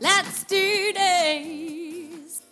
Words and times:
let's 0.00 0.44
do 0.44 0.56
this! 0.94 2.42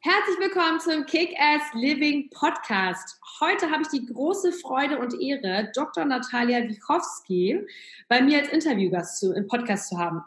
Herzlich 0.00 0.38
willkommen 0.38 0.80
zum 0.80 1.04
Kick-Ass 1.04 1.62
Living 1.74 2.30
Podcast. 2.30 3.20
Heute 3.40 3.70
habe 3.70 3.82
ich 3.82 3.88
die 3.88 4.06
große 4.06 4.52
Freude 4.52 4.98
und 4.98 5.20
Ehre, 5.20 5.70
Dr. 5.74 6.04
Natalia 6.04 6.66
Wichowski 6.66 7.60
bei 8.08 8.22
mir 8.22 8.38
als 8.38 8.48
Interviewgast 8.48 9.18
zu, 9.18 9.34
im 9.34 9.46
Podcast 9.46 9.90
zu 9.90 9.98
haben. 9.98 10.22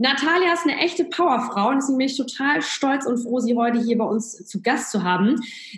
Natalia 0.00 0.54
ist 0.54 0.64
eine 0.64 0.78
echte 0.78 1.04
Powerfrau 1.04 1.68
und 1.68 1.76
deswegen 1.76 1.98
bin 1.98 2.06
ich 2.06 2.16
total 2.16 2.62
stolz 2.62 3.04
und 3.04 3.18
froh, 3.18 3.38
sie 3.38 3.54
heute 3.54 3.78
hier 3.80 3.98
bei 3.98 4.04
uns 4.06 4.32
zu 4.46 4.62
Gast 4.62 4.90
zu 4.90 5.02
haben. 5.02 5.36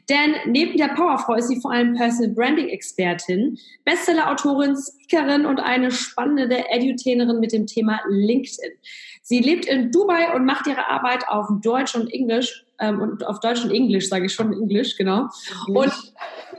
Denn 0.08 0.36
neben 0.46 0.76
der 0.76 0.94
Powerfrau 0.94 1.34
ist 1.34 1.48
sie 1.48 1.60
vor 1.60 1.72
allem 1.72 1.94
Personal 1.94 2.32
Branding 2.32 2.68
Expertin, 2.68 3.58
Bestseller-Autorin, 3.84 4.76
Speakerin 4.76 5.44
und 5.44 5.58
eine 5.58 5.90
spannende 5.90 6.64
Edutainerin 6.70 7.40
mit 7.40 7.52
dem 7.52 7.66
Thema 7.66 8.00
LinkedIn. 8.08 8.70
Sie 9.22 9.40
lebt 9.40 9.66
in 9.66 9.90
Dubai 9.90 10.32
und 10.36 10.44
macht 10.44 10.68
ihre 10.68 10.88
Arbeit 10.88 11.26
auf 11.28 11.48
Deutsch 11.60 11.96
und 11.96 12.12
Englisch 12.12 12.64
ähm, 12.78 13.00
und 13.00 13.26
auf 13.26 13.40
Deutsch 13.40 13.64
und 13.64 13.72
Englisch 13.72 14.08
sage 14.08 14.26
ich 14.26 14.34
schon 14.34 14.52
Englisch, 14.52 14.96
genau. 14.96 15.28
Und 15.66 15.92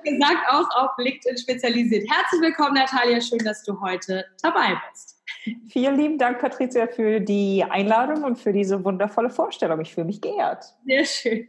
wie 0.02 0.12
gesagt 0.12 0.48
auch 0.50 0.70
auf 0.76 0.92
LinkedIn 0.98 1.38
spezialisiert. 1.38 2.10
Herzlich 2.10 2.42
willkommen, 2.42 2.76
Natalia. 2.76 3.22
Schön, 3.22 3.40
dass 3.40 3.64
du 3.64 3.80
heute 3.82 4.26
dabei 4.42 4.80
bist. 4.90 5.22
Vielen 5.70 5.98
lieben 5.98 6.18
Dank, 6.18 6.40
Patricia, 6.40 6.88
für 6.88 7.20
die 7.20 7.64
Einladung 7.64 8.24
und 8.24 8.38
für 8.38 8.54
diese 8.54 8.84
wundervolle 8.84 9.30
Vorstellung. 9.30 9.82
Ich 9.82 9.94
fühle 9.94 10.08
mich 10.08 10.22
geehrt. 10.22 10.66
Sehr 10.86 11.06
schön. 11.06 11.48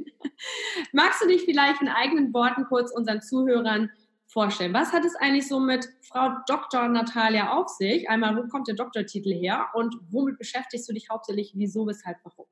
Magst 0.92 1.22
du 1.22 1.28
dich 1.28 1.42
vielleicht 1.42 1.80
in 1.80 1.88
eigenen 1.88 2.32
Worten 2.34 2.64
kurz 2.64 2.90
unseren 2.90 3.22
Zuhörern 3.22 3.90
vorstellen? 4.26 4.74
Was 4.74 4.92
hat 4.92 5.04
es 5.04 5.14
eigentlich 5.16 5.48
so 5.48 5.60
mit 5.60 5.88
Frau 6.02 6.30
Dr. 6.46 6.88
Natalia 6.88 7.52
auf 7.52 7.68
sich? 7.68 8.08
Einmal, 8.08 8.36
wo 8.36 8.48
kommt 8.48 8.68
der 8.68 8.74
Doktortitel 8.74 9.32
her 9.32 9.68
und 9.74 9.94
womit 10.10 10.38
beschäftigst 10.38 10.88
du 10.88 10.92
dich 10.92 11.08
hauptsächlich? 11.10 11.52
Wieso, 11.54 11.86
weshalb, 11.86 12.18
warum? 12.24 12.46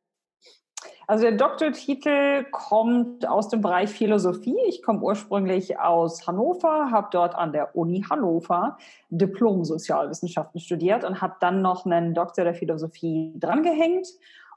Also 1.07 1.25
der 1.25 1.33
Doktortitel 1.33 2.45
kommt 2.51 3.29
aus 3.29 3.49
dem 3.49 3.61
Bereich 3.61 3.91
Philosophie. 3.91 4.57
Ich 4.69 4.83
komme 4.83 5.01
ursprünglich 5.01 5.79
aus 5.79 6.27
Hannover, 6.27 6.91
habe 6.91 7.09
dort 7.11 7.35
an 7.35 7.53
der 7.53 7.77
Uni 7.77 8.05
Hannover 8.09 8.79
Diplom 9.11 9.65
Sozialwissenschaften 9.65 10.61
studiert 10.61 11.05
und 11.05 11.21
habe 11.21 11.35
dann 11.41 11.63
noch 11.63 11.87
einen 11.87 12.15
Doktor 12.15 12.45
der 12.45 12.55
Philosophie 12.55 13.33
drangehängt. 13.37 14.09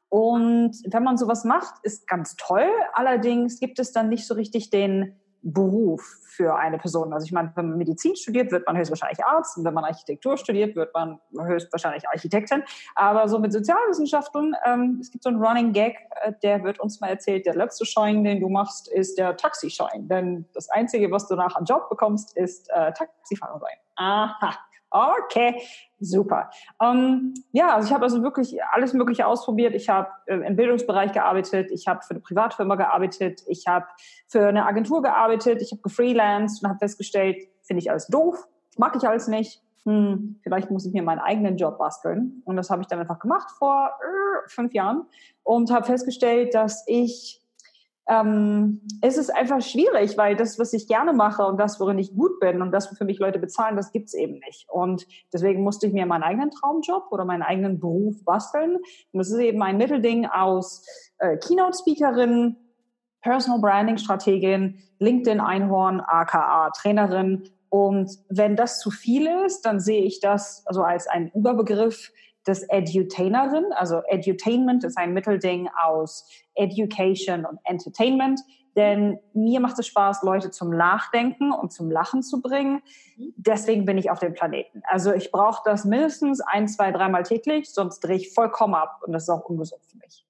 Und 0.10 0.82
wenn 0.88 1.04
man 1.04 1.18
sowas 1.18 1.44
macht, 1.44 1.76
ist 1.84 2.08
ganz 2.08 2.36
toll. 2.36 2.70
Allerdings 2.94 3.60
gibt 3.60 3.80
es 3.80 3.92
dann 3.92 4.10
nicht 4.10 4.26
so 4.26 4.36
richtig 4.36 4.70
den 4.70 5.16
Beruf 5.46 6.02
für 6.24 6.56
eine 6.56 6.80
Person. 6.80 7.14
Also 7.14 7.26
ich 7.26 7.32
meine, 7.32 7.52
wenn 7.56 7.70
man 7.70 7.78
Medizin 7.78 8.16
studiert, 8.16 8.52
wird 8.52 8.66
man 8.66 8.76
höchstwahrscheinlich 8.76 9.24
Arzt 9.24 9.58
und 9.58 9.64
wenn 9.64 9.76
man 9.76 9.84
Architektur 9.84 10.38
studiert, 10.38 10.76
wird 10.76 10.92
man 10.94 11.20
höchstwahrscheinlich 11.38 12.10
Architektin. 12.10 12.64
Aber 12.96 13.28
so 13.30 13.38
mit 13.38 13.54
Sozialwissenschaften, 13.54 14.56
ähm, 14.66 14.98
es 15.00 15.12
gibt 15.12 15.24
so 15.24 15.30
einen 15.30 15.42
Running 15.42 15.72
Gag, 15.72 15.98
äh, 16.24 16.34
der 16.42 16.64
wird 16.64 16.80
uns 16.80 17.00
mal 17.00 17.10
erzählt, 17.10 17.46
der 17.46 17.54
letzte 17.54 17.86
Schein, 17.86 18.24
den 18.24 18.40
du 18.40 18.50
machst, 18.50 18.88
ist 18.88 19.20
der 19.20 19.38
Taxischein. 19.38 20.08
Denn 20.08 20.46
das 20.54 20.68
Einzige, 20.70 21.12
was 21.12 21.28
du 21.28 21.36
nach 21.36 21.56
einem 21.56 21.66
Job 21.66 21.90
bekommst, 21.90 22.36
ist 22.36 22.68
äh, 22.72 22.92
Taxifahrer 22.94 23.60
sein. 23.60 23.78
Aha. 23.98 24.58
Okay, 24.96 25.62
super. 26.00 26.50
Ähm, 26.82 27.34
ja, 27.52 27.76
also 27.76 27.88
ich 27.88 27.94
habe 27.94 28.06
also 28.06 28.24
wirklich 28.24 28.64
alles 28.72 28.94
Mögliche 28.94 29.28
ausprobiert. 29.28 29.76
Ich 29.76 29.90
habe 29.90 30.08
äh, 30.26 30.38
im 30.38 30.56
Bildungsbereich 30.56 31.12
gearbeitet, 31.12 31.70
ich 31.72 31.86
habe 31.86 32.02
für 32.02 32.12
eine 32.12 32.22
Privatfirma 32.22 32.76
gearbeitet, 32.76 33.42
ich 33.48 33.68
habe 33.68 33.86
für 34.30 34.48
eine 34.48 34.66
Agentur 34.66 35.02
gearbeitet, 35.02 35.62
ich 35.62 35.74
habe 35.74 35.82
gefreelanced 35.82 36.64
und 36.64 36.70
habe 36.70 36.80
festgestellt, 36.80 37.46
finde 37.64 37.82
ich 37.82 37.92
alles 37.92 38.08
doof, 38.08 38.48
mag 38.78 38.96
ich 38.96 39.06
alles 39.06 39.28
nicht. 39.28 39.62
Hm, 39.84 40.40
vielleicht 40.42 40.72
muss 40.72 40.86
ich 40.86 40.94
mir 40.94 41.04
meinen 41.04 41.20
eigenen 41.20 41.58
Job 41.58 41.78
basteln. 41.78 42.42
Und 42.46 42.56
das 42.56 42.70
habe 42.70 42.82
ich 42.82 42.88
dann 42.88 43.00
einfach 43.00 43.20
gemacht 43.20 43.52
vor 43.52 43.90
äh, 43.90 44.50
fünf 44.50 44.74
Jahren 44.74 45.06
und 45.44 45.72
habe 45.72 45.86
festgestellt, 45.86 46.54
dass 46.54 46.86
ich 46.88 47.45
ähm, 48.08 48.82
es 49.02 49.18
ist 49.18 49.30
einfach 49.34 49.62
schwierig, 49.62 50.18
weil 50.18 50.36
das, 50.36 50.60
was 50.60 50.74
ich 50.74 50.88
gerne 50.88 51.14
mache 51.14 51.44
und 51.46 51.60
das, 51.60 51.80
worin 51.80 51.98
ich 51.98 52.16
gut 52.16 52.40
bin 52.40 52.62
und 52.62 52.72
das, 52.72 52.92
wofür 52.92 53.06
mich 53.06 53.20
Leute 53.20 53.40
bezahlen, 53.40 53.76
das 53.76 53.92
gibt's 53.92 54.14
eben 54.14 54.40
nicht. 54.46 54.68
Und 54.70 55.08
deswegen 55.34 55.64
musste 55.64 55.88
ich 55.88 55.94
mir 55.94 56.06
meinen 56.06 56.24
eigenen 56.24 56.52
Traumjob 56.52 57.12
oder 57.12 57.26
meinen 57.26 57.42
eigenen 57.42 57.80
Beruf 57.80 58.24
basteln. 58.24 58.76
Und 58.76 59.18
das 59.18 59.32
ist 59.32 59.40
eben 59.40 59.62
ein 59.64 59.78
Mittelding 59.78 60.28
aus 60.28 60.86
äh, 61.18 61.38
Keynote-Speakerin, 61.38 62.58
Personal 63.22 63.60
Branding-Strategin, 63.60 64.78
LinkedIn-Einhorn, 65.00 66.00
aka 66.02 66.70
Trainerin. 66.72 67.50
Und 67.70 68.12
wenn 68.30 68.56
das 68.56 68.80
zu 68.80 68.92
viel 68.92 69.28
ist, 69.46 69.66
dann 69.66 69.80
sehe 69.80 70.04
ich 70.04 70.20
das 70.20 70.64
also 70.68 70.84
als 70.84 71.08
einen 71.08 71.32
Überbegriff 71.32 72.12
des 72.48 72.64
Edutainerin. 72.70 73.66
Also 73.76 74.02
Edutainment 74.08 74.84
ist 74.84 74.98
ein 74.98 75.14
Mittelding 75.14 75.70
aus 75.84 76.30
Education 76.56 77.46
und 77.46 77.60
Entertainment. 77.64 78.40
Denn 78.76 79.20
mir 79.34 79.62
macht 79.62 79.80
es 79.80 79.88
Spaß, 79.88 80.24
Leute 80.24 80.52
zum 80.52 80.70
Nachdenken 80.70 81.54
und 81.54 81.72
zum 81.72 81.90
Lachen 81.90 82.22
zu 82.22 82.42
bringen. 82.42 82.82
Deswegen 83.38 83.86
bin 83.86 83.98
ich 83.98 84.12
auf 84.12 84.20
dem 84.20 84.34
Planeten. 84.34 84.82
Also 84.90 85.14
ich 85.14 85.32
brauche 85.32 85.62
das 85.64 85.86
mindestens 85.86 86.42
ein, 86.42 86.68
zwei, 86.68 86.92
dreimal 86.92 87.24
täglich, 87.24 87.74
sonst 87.74 88.02
drehe 88.02 88.18
ich 88.18 88.34
vollkommen 88.34 88.76
ab 88.76 89.02
und 89.06 89.14
das 89.14 89.24
ist 89.24 89.30
auch 89.30 89.46
ungesund 89.46 89.82
für 89.86 89.98
mich. 89.98 90.26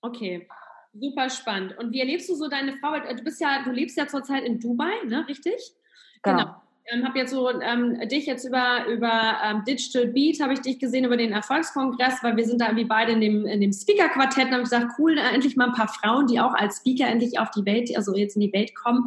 Okay, 0.00 0.48
super 0.94 1.28
spannend. 1.28 1.76
Und 1.76 1.92
wie 1.92 2.00
erlebst 2.00 2.30
du 2.30 2.34
so 2.34 2.48
deine 2.48 2.78
Frau? 2.78 2.94
Du 3.14 3.22
bist 3.22 3.40
ja, 3.40 3.62
du 3.62 3.70
lebst 3.70 3.98
ja 3.98 4.06
zurzeit 4.06 4.44
in 4.44 4.58
Dubai, 4.58 5.04
ne? 5.04 5.28
Richtig? 5.28 5.74
Genau. 6.22 6.38
genau 6.38 6.54
ähm, 6.92 7.04
habe 7.04 7.18
jetzt 7.18 7.30
so 7.30 7.48
ähm, 7.50 7.98
dich 8.08 8.26
jetzt 8.26 8.44
über, 8.44 8.86
über 8.86 9.38
ähm, 9.44 9.64
Digital 9.66 10.06
Beat, 10.06 10.40
habe 10.40 10.52
ich 10.52 10.60
dich 10.60 10.78
gesehen 10.78 11.04
über 11.04 11.16
den 11.16 11.32
Erfolgskongress, 11.32 12.22
weil 12.22 12.36
wir 12.36 12.44
sind 12.44 12.60
da 12.60 12.66
irgendwie 12.66 12.84
beide 12.84 13.12
in 13.12 13.20
dem, 13.20 13.46
in 13.46 13.60
dem 13.60 13.72
Speaker-Quartett 13.72 14.46
und 14.46 14.52
habe 14.52 14.62
gesagt, 14.62 14.92
cool, 14.98 15.18
äh, 15.18 15.34
endlich 15.34 15.56
mal 15.56 15.66
ein 15.66 15.74
paar 15.74 15.88
Frauen, 15.88 16.26
die 16.26 16.40
auch 16.40 16.54
als 16.54 16.78
Speaker 16.78 17.06
endlich 17.06 17.38
auf 17.38 17.50
die 17.50 17.64
Welt, 17.64 17.90
also 17.96 18.14
jetzt 18.14 18.36
in 18.36 18.40
die 18.40 18.52
Welt 18.52 18.74
kommen. 18.74 19.06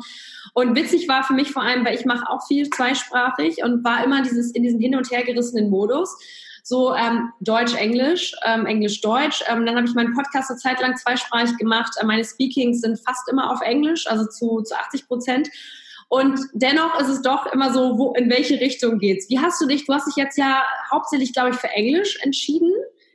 Und 0.53 0.75
witzig 0.75 1.07
war 1.07 1.23
für 1.23 1.33
mich 1.33 1.51
vor 1.51 1.63
allem, 1.63 1.85
weil 1.85 1.95
ich 1.95 2.05
mache 2.05 2.29
auch 2.29 2.45
viel 2.47 2.69
zweisprachig 2.69 3.63
und 3.63 3.83
war 3.83 4.03
immer 4.03 4.21
dieses, 4.21 4.51
in 4.51 4.63
diesem 4.63 4.79
hin 4.79 4.95
und 4.95 5.11
her 5.11 5.23
gerissenen 5.23 5.69
Modus 5.69 6.17
so 6.63 6.93
ähm, 6.93 7.31
Deutsch-Englisch, 7.39 8.33
ähm, 8.45 8.65
Englisch-Deutsch. 8.65 9.43
Ähm, 9.47 9.65
dann 9.65 9.75
habe 9.75 9.87
ich 9.87 9.95
meinen 9.95 10.13
Podcast 10.13 10.51
eine 10.51 10.59
Zeit 10.59 10.79
lang 10.79 10.95
zweisprachig 10.95 11.57
gemacht. 11.57 11.93
Äh, 11.99 12.05
meine 12.05 12.23
Speakings 12.23 12.81
sind 12.81 12.99
fast 12.99 13.27
immer 13.29 13.51
auf 13.51 13.61
Englisch, 13.61 14.07
also 14.07 14.25
zu, 14.27 14.61
zu 14.61 14.75
80 14.77 15.07
Prozent. 15.07 15.49
Und 16.11 16.41
dennoch 16.51 16.99
ist 16.99 17.07
es 17.07 17.21
doch 17.21 17.45
immer 17.53 17.71
so, 17.71 17.97
wo, 17.97 18.11
in 18.15 18.29
welche 18.29 18.59
Richtung 18.59 18.99
geht's? 18.99 19.29
Wie 19.29 19.39
hast 19.39 19.61
du 19.61 19.65
dich, 19.65 19.85
du 19.85 19.93
hast 19.93 20.07
dich 20.07 20.17
jetzt 20.17 20.37
ja 20.37 20.61
hauptsächlich, 20.91 21.31
glaube 21.31 21.51
ich, 21.51 21.55
für 21.55 21.69
Englisch 21.69 22.19
entschieden, 22.21 22.69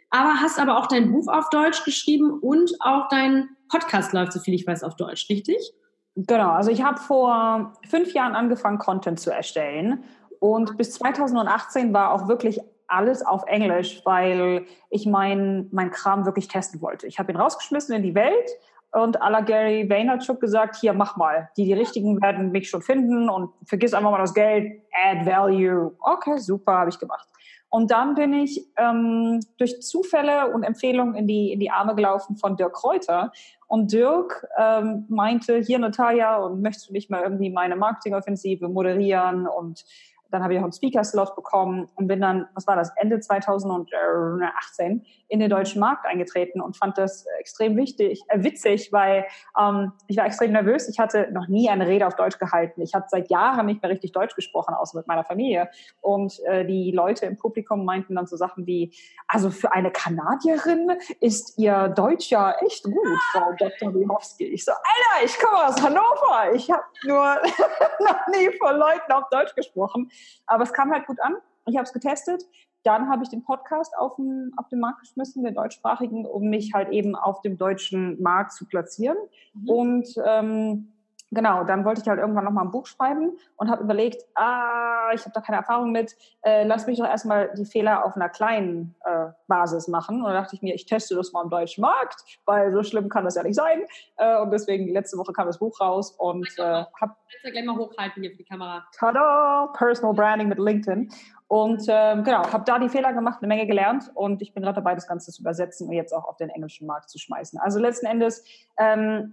aber 0.08 0.40
hast 0.40 0.58
aber 0.58 0.78
auch 0.78 0.86
dein 0.86 1.12
Buch 1.12 1.28
auf 1.28 1.50
Deutsch 1.50 1.84
geschrieben 1.84 2.38
und 2.40 2.72
auch 2.80 3.06
dein 3.10 3.50
Podcast 3.68 4.14
läuft, 4.14 4.32
so 4.32 4.40
viel 4.40 4.54
ich 4.54 4.66
weiß, 4.66 4.82
auf 4.82 4.96
Deutsch, 4.96 5.28
richtig? 5.28 5.74
Genau, 6.14 6.52
also 6.52 6.70
ich 6.70 6.82
habe 6.82 6.98
vor 6.98 7.74
fünf 7.86 8.14
Jahren 8.14 8.34
angefangen, 8.34 8.78
Content 8.78 9.20
zu 9.20 9.30
erstellen. 9.30 10.02
Und 10.40 10.78
bis 10.78 10.94
2018 10.94 11.92
war 11.92 12.12
auch 12.12 12.28
wirklich 12.28 12.60
alles 12.86 13.22
auf 13.22 13.44
Englisch, 13.46 14.00
weil 14.06 14.64
ich 14.88 15.04
mein, 15.04 15.68
mein 15.70 15.90
Kram 15.90 16.24
wirklich 16.24 16.48
testen 16.48 16.80
wollte. 16.80 17.06
Ich 17.06 17.18
habe 17.18 17.30
ihn 17.30 17.36
rausgeschmissen 17.36 17.94
in 17.94 18.02
die 18.02 18.14
Welt 18.14 18.50
und 18.96 19.20
à 19.20 19.30
la 19.30 19.42
Gary 19.42 19.88
Vaynerchuk 19.88 20.40
gesagt, 20.40 20.76
hier, 20.76 20.94
mach 20.94 21.16
mal. 21.16 21.50
Die, 21.56 21.64
die 21.64 21.74
Richtigen 21.74 22.20
werden 22.22 22.50
mich 22.50 22.70
schon 22.70 22.80
finden 22.80 23.28
und 23.28 23.50
vergiss 23.66 23.92
einfach 23.92 24.10
mal 24.10 24.18
das 24.18 24.32
Geld, 24.32 24.82
add 25.04 25.26
value. 25.26 25.94
Okay, 26.00 26.38
super, 26.38 26.72
habe 26.78 26.90
ich 26.90 26.98
gemacht. 26.98 27.28
Und 27.68 27.90
dann 27.90 28.14
bin 28.14 28.32
ich 28.32 28.66
ähm, 28.78 29.40
durch 29.58 29.82
Zufälle 29.82 30.50
und 30.50 30.62
Empfehlungen 30.62 31.14
in 31.14 31.26
die, 31.26 31.52
in 31.52 31.60
die 31.60 31.70
Arme 31.70 31.94
gelaufen 31.94 32.36
von 32.36 32.56
Dirk 32.56 32.72
Kräuter. 32.72 33.32
Und 33.66 33.92
Dirk 33.92 34.46
ähm, 34.56 35.04
meinte, 35.08 35.58
hier 35.58 35.78
Natalia, 35.78 36.38
und 36.38 36.62
möchtest 36.62 36.88
du 36.88 36.94
nicht 36.94 37.10
mal 37.10 37.22
irgendwie 37.22 37.50
meine 37.50 37.76
Marketingoffensive 37.76 38.68
moderieren 38.68 39.46
und 39.46 39.84
Dann 40.30 40.42
habe 40.42 40.54
ich 40.54 40.58
auch 40.58 40.64
einen 40.64 40.72
Speaker-Slot 40.72 41.36
bekommen 41.36 41.88
und 41.94 42.06
bin 42.06 42.20
dann, 42.20 42.48
was 42.54 42.66
war 42.66 42.76
das, 42.76 42.92
Ende 42.96 43.20
2018 43.20 45.04
in 45.28 45.40
den 45.40 45.50
deutschen 45.50 45.80
Markt 45.80 46.06
eingetreten 46.06 46.60
und 46.60 46.76
fand 46.76 46.98
das 46.98 47.26
extrem 47.40 47.76
wichtig, 47.76 48.22
äh, 48.28 48.42
witzig, 48.42 48.92
weil 48.92 49.26
ähm, 49.58 49.92
ich 50.06 50.16
war 50.16 50.26
extrem 50.26 50.52
nervös. 50.52 50.88
Ich 50.88 50.98
hatte 50.98 51.28
noch 51.32 51.48
nie 51.48 51.68
eine 51.68 51.86
Rede 51.86 52.06
auf 52.06 52.14
Deutsch 52.16 52.38
gehalten. 52.38 52.80
Ich 52.82 52.94
habe 52.94 53.06
seit 53.08 53.30
Jahren 53.30 53.66
nicht 53.66 53.82
mehr 53.82 53.90
richtig 53.90 54.12
Deutsch 54.12 54.34
gesprochen, 54.34 54.74
außer 54.74 54.96
mit 54.98 55.06
meiner 55.06 55.24
Familie. 55.24 55.68
Und 56.00 56.38
äh, 56.46 56.64
die 56.64 56.92
Leute 56.92 57.26
im 57.26 57.36
Publikum 57.36 57.84
meinten 57.84 58.14
dann 58.14 58.26
so 58.26 58.36
Sachen 58.36 58.66
wie, 58.66 58.94
also 59.26 59.50
für 59.50 59.72
eine 59.72 59.90
Kanadierin 59.90 60.92
ist 61.20 61.58
ihr 61.58 61.88
Deutsch 61.88 62.30
ja 62.30 62.54
echt 62.64 62.84
gut, 62.84 63.18
Frau 63.32 63.52
Dr. 63.58 63.94
Wiechowski. 63.94 64.46
Ich 64.46 64.64
so, 64.64 64.72
Alter, 64.72 65.24
ich 65.24 65.38
komme 65.38 65.66
aus 65.66 65.82
Hannover. 65.82 66.54
Ich 66.54 66.70
habe 66.70 66.84
nur 67.04 67.36
noch 68.00 68.26
nie 68.28 68.50
vor 68.58 68.72
Leuten 68.72 69.12
auf 69.12 69.24
Deutsch 69.30 69.54
gesprochen. 69.54 70.10
Aber 70.46 70.62
es 70.62 70.72
kam 70.72 70.92
halt 70.92 71.06
gut 71.06 71.20
an. 71.20 71.34
Ich 71.66 71.76
habe 71.76 71.84
es 71.84 71.92
getestet. 71.92 72.44
Dann 72.82 73.08
habe 73.08 73.24
ich 73.24 73.28
den 73.28 73.42
Podcast 73.42 73.96
auf 73.98 74.14
den, 74.16 74.52
auf 74.56 74.68
den 74.68 74.78
Markt 74.78 75.00
geschmissen, 75.00 75.42
den 75.42 75.54
deutschsprachigen, 75.54 76.24
um 76.24 76.44
mich 76.44 76.72
halt 76.72 76.90
eben 76.90 77.16
auf 77.16 77.42
dem 77.42 77.58
deutschen 77.58 78.22
Markt 78.22 78.52
zu 78.52 78.66
platzieren. 78.66 79.16
Mhm. 79.54 79.68
Und 79.68 80.08
ähm, 80.24 80.92
genau, 81.30 81.64
dann 81.64 81.84
wollte 81.84 82.00
ich 82.00 82.08
halt 82.08 82.18
irgendwann 82.18 82.44
nochmal 82.44 82.64
ein 82.64 82.70
Buch 82.70 82.86
schreiben 82.86 83.36
und 83.56 83.70
habe 83.70 83.82
überlegt, 83.82 84.22
ah, 84.34 85.10
ich 85.12 85.22
habe 85.22 85.32
da 85.32 85.40
keine 85.40 85.58
Erfahrung 85.58 85.92
mit, 85.92 86.16
äh, 86.42 86.64
lass 86.64 86.86
mich 86.86 86.98
doch 86.98 87.06
erstmal 87.06 87.52
die 87.56 87.64
Fehler 87.64 88.04
auf 88.04 88.16
einer 88.16 88.28
kleinen 88.28 88.94
äh, 89.04 89.28
Basis 89.46 89.88
machen. 89.88 90.22
Und 90.22 90.26
da 90.26 90.40
dachte 90.40 90.56
ich 90.56 90.62
mir, 90.62 90.74
ich 90.74 90.86
teste 90.86 91.14
das 91.14 91.32
mal 91.32 91.42
am 91.42 91.50
deutschen 91.50 91.82
Markt, 91.82 92.22
weil 92.44 92.72
so 92.72 92.82
schlimm 92.82 93.08
kann 93.08 93.24
das 93.24 93.34
ja 93.34 93.42
nicht 93.42 93.56
sein. 93.56 93.82
Äh, 94.16 94.40
und 94.40 94.50
deswegen, 94.50 94.88
letzte 94.88 95.18
Woche 95.18 95.32
kam 95.32 95.46
das 95.46 95.58
Buch 95.58 95.80
raus 95.80 96.12
und 96.12 96.48
äh, 96.58 96.84
habe... 97.00 97.14
ja 97.42 97.50
gleich 97.50 97.64
mal 97.64 97.76
hochhalten 97.76 98.22
hier 98.22 98.30
für 98.30 98.38
die 98.38 98.44
Kamera. 98.44 98.84
Tada! 98.96 99.72
Personal 99.76 100.14
Branding 100.14 100.48
mit 100.48 100.58
LinkedIn. 100.58 101.10
Und 101.48 101.84
ähm, 101.88 102.24
genau, 102.24 102.44
habe 102.52 102.64
da 102.64 102.78
die 102.78 102.88
Fehler 102.88 103.12
gemacht, 103.12 103.38
eine 103.40 103.46
Menge 103.46 103.66
gelernt 103.66 104.10
und 104.14 104.42
ich 104.42 104.52
bin 104.52 104.64
gerade 104.64 104.76
dabei, 104.76 104.96
das 104.96 105.06
Ganze 105.06 105.30
zu 105.30 105.42
übersetzen 105.42 105.86
und 105.86 105.92
jetzt 105.92 106.12
auch 106.12 106.24
auf 106.24 106.36
den 106.36 106.48
englischen 106.48 106.88
Markt 106.88 107.08
zu 107.08 107.18
schmeißen. 107.18 107.60
Also 107.60 107.78
letzten 107.78 108.06
Endes, 108.06 108.44
ähm, 108.78 109.32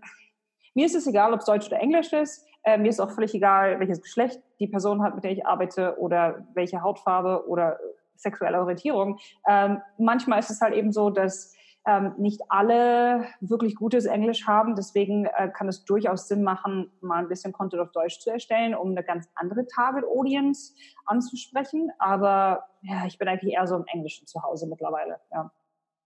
mir 0.74 0.86
ist 0.86 0.96
es 0.96 1.08
egal, 1.08 1.34
ob 1.34 1.40
es 1.40 1.46
Deutsch 1.46 1.68
oder 1.68 1.80
Englisch 1.80 2.14
ist. 2.14 2.46
Äh, 2.64 2.78
mir 2.78 2.90
ist 2.90 3.00
auch 3.00 3.12
völlig 3.12 3.34
egal, 3.34 3.80
welches 3.80 4.02
Geschlecht 4.02 4.42
die 4.60 4.68
Person 4.68 5.04
hat, 5.04 5.16
mit 5.16 5.24
der 5.24 5.32
ich 5.32 5.46
arbeite 5.46 5.98
oder 6.00 6.48
welche 6.54 6.82
Hautfarbe 6.82 7.48
oder 7.48 7.80
sexuelle 8.16 8.60
Orientierung. 8.60 9.20
Ähm, 9.48 9.82
manchmal 9.98 10.40
ist 10.40 10.50
es 10.50 10.62
halt 10.62 10.74
eben 10.74 10.92
so, 10.92 11.10
dass 11.10 11.54
ähm, 11.86 12.14
nicht 12.18 12.42
alle 12.50 13.26
wirklich 13.42 13.76
gutes 13.76 14.06
Englisch 14.06 14.48
haben. 14.48 14.76
Deswegen 14.76 15.26
äh, 15.26 15.50
kann 15.50 15.68
es 15.68 15.84
durchaus 15.84 16.28
Sinn 16.28 16.44
machen, 16.44 16.92
mal 17.02 17.18
ein 17.18 17.28
bisschen 17.28 17.52
Content 17.52 17.82
auf 17.82 17.92
Deutsch 17.92 18.20
zu 18.20 18.30
erstellen, 18.30 18.74
um 18.74 18.92
eine 18.92 19.04
ganz 19.04 19.28
andere 19.36 19.68
Target 19.68 20.06
Audience 20.06 20.74
anzusprechen. 21.06 21.92
Aber 22.00 22.66
ja, 22.82 23.06
ich 23.06 23.18
bin 23.18 23.28
eigentlich 23.28 23.54
eher 23.54 23.68
so 23.68 23.76
im 23.76 23.86
Englischen 23.88 24.28
zu 24.28 24.42
Hause 24.44 24.68
mittlerweile. 24.68 25.20
Ja. 25.32 25.52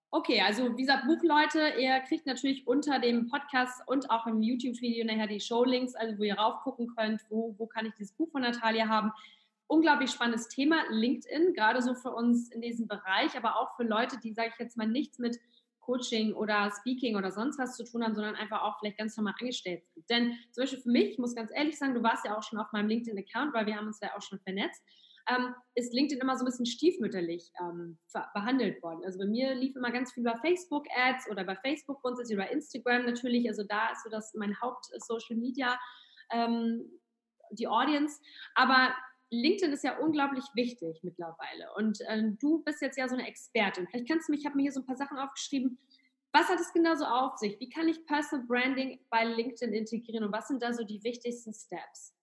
Okay, 0.09 0.41
also 0.41 0.77
wie 0.77 0.83
gesagt, 0.83 1.05
Buchleute, 1.05 1.73
ihr 1.77 1.99
kriegt 1.99 2.25
natürlich 2.25 2.65
unter 2.65 2.97
dem 2.99 3.27
Podcast 3.27 3.81
und 3.87 4.09
auch 4.09 4.25
im 4.25 4.41
YouTube-Video 4.41 5.05
nachher 5.05 5.27
die 5.27 5.41
Showlinks, 5.41 5.95
also 5.95 6.17
wo 6.17 6.23
ihr 6.23 6.37
raufgucken 6.37 6.87
könnt, 6.95 7.21
wo, 7.29 7.53
wo 7.57 7.67
kann 7.67 7.85
ich 7.85 7.93
dieses 7.95 8.13
Buch 8.13 8.31
von 8.31 8.41
Natalia 8.41 8.87
haben. 8.87 9.11
Unglaublich 9.67 10.09
spannendes 10.11 10.47
Thema, 10.47 10.77
LinkedIn, 10.89 11.53
gerade 11.53 11.81
so 11.81 11.93
für 11.93 12.11
uns 12.11 12.49
in 12.51 12.61
diesem 12.61 12.87
Bereich, 12.87 13.35
aber 13.35 13.59
auch 13.59 13.75
für 13.75 13.83
Leute, 13.83 14.17
die, 14.23 14.31
sage 14.31 14.51
ich 14.53 14.59
jetzt 14.59 14.77
mal, 14.77 14.87
nichts 14.87 15.19
mit 15.19 15.37
Coaching 15.81 16.33
oder 16.33 16.71
Speaking 16.79 17.17
oder 17.17 17.31
sonst 17.31 17.59
was 17.59 17.75
zu 17.75 17.83
tun 17.83 18.01
haben, 18.01 18.15
sondern 18.15 18.35
einfach 18.35 18.61
auch 18.61 18.79
vielleicht 18.79 18.97
ganz 18.97 19.17
normal 19.17 19.33
angestellt 19.39 19.83
sind. 19.93 20.09
Denn 20.09 20.37
zum 20.51 20.63
Beispiel 20.63 20.79
für 20.79 20.89
mich, 20.89 21.11
ich 21.11 21.17
muss 21.17 21.35
ganz 21.35 21.51
ehrlich 21.53 21.77
sagen, 21.77 21.93
du 21.93 22.01
warst 22.01 22.25
ja 22.25 22.37
auch 22.37 22.43
schon 22.43 22.59
auf 22.59 22.71
meinem 22.71 22.87
LinkedIn-Account, 22.87 23.53
weil 23.53 23.65
wir 23.65 23.75
haben 23.75 23.87
uns 23.87 23.99
ja 24.01 24.15
auch 24.15 24.21
schon 24.21 24.39
vernetzt, 24.39 24.81
ähm, 25.27 25.53
ist 25.75 25.93
LinkedIn 25.93 26.21
immer 26.21 26.37
so 26.37 26.43
ein 26.43 26.45
bisschen 26.45 26.65
stiefmütterlich 26.65 27.51
ähm, 27.61 27.97
behandelt 28.33 28.81
worden. 28.81 29.03
Also 29.05 29.19
bei 29.19 29.25
mir 29.25 29.53
lief 29.55 29.75
immer 29.75 29.91
ganz 29.91 30.13
viel 30.13 30.21
über 30.21 30.37
Facebook-Ads 30.39 31.29
oder 31.29 31.43
bei 31.43 31.55
Facebook 31.57 32.01
grundsätzlich 32.01 32.37
oder 32.37 32.49
Instagram 32.49 33.05
natürlich. 33.05 33.47
Also 33.47 33.63
da 33.67 33.91
ist 33.91 34.03
so 34.03 34.09
das 34.09 34.33
mein 34.35 34.59
Haupt-Social-Media, 34.61 35.79
ähm, 36.31 36.89
die 37.51 37.67
Audience. 37.67 38.19
Aber 38.55 38.93
LinkedIn 39.29 39.73
ist 39.73 39.83
ja 39.83 39.97
unglaublich 39.99 40.45
wichtig 40.53 40.99
mittlerweile. 41.03 41.73
Und 41.75 41.99
äh, 42.01 42.31
du 42.39 42.63
bist 42.63 42.81
jetzt 42.81 42.97
ja 42.97 43.07
so 43.09 43.15
eine 43.15 43.27
Expertin. 43.27 43.87
Vielleicht 43.87 44.07
kannst 44.07 44.29
du 44.29 44.31
mich, 44.31 44.41
ich 44.41 44.45
habe 44.45 44.55
mir 44.55 44.63
hier 44.63 44.71
so 44.71 44.81
ein 44.81 44.85
paar 44.85 44.97
Sachen 44.97 45.17
aufgeschrieben. 45.17 45.77
Was 46.33 46.47
hat 46.49 46.59
es 46.59 46.71
genau 46.71 46.95
so 46.95 47.05
auf 47.05 47.37
sich? 47.37 47.59
Wie 47.59 47.69
kann 47.69 47.87
ich 47.87 48.05
Personal 48.05 48.45
Branding 48.45 48.99
bei 49.09 49.25
LinkedIn 49.25 49.73
integrieren 49.73 50.25
und 50.25 50.31
was 50.31 50.47
sind 50.47 50.61
da 50.61 50.73
so 50.73 50.83
die 50.83 51.03
wichtigsten 51.03 51.53
Steps? 51.53 52.16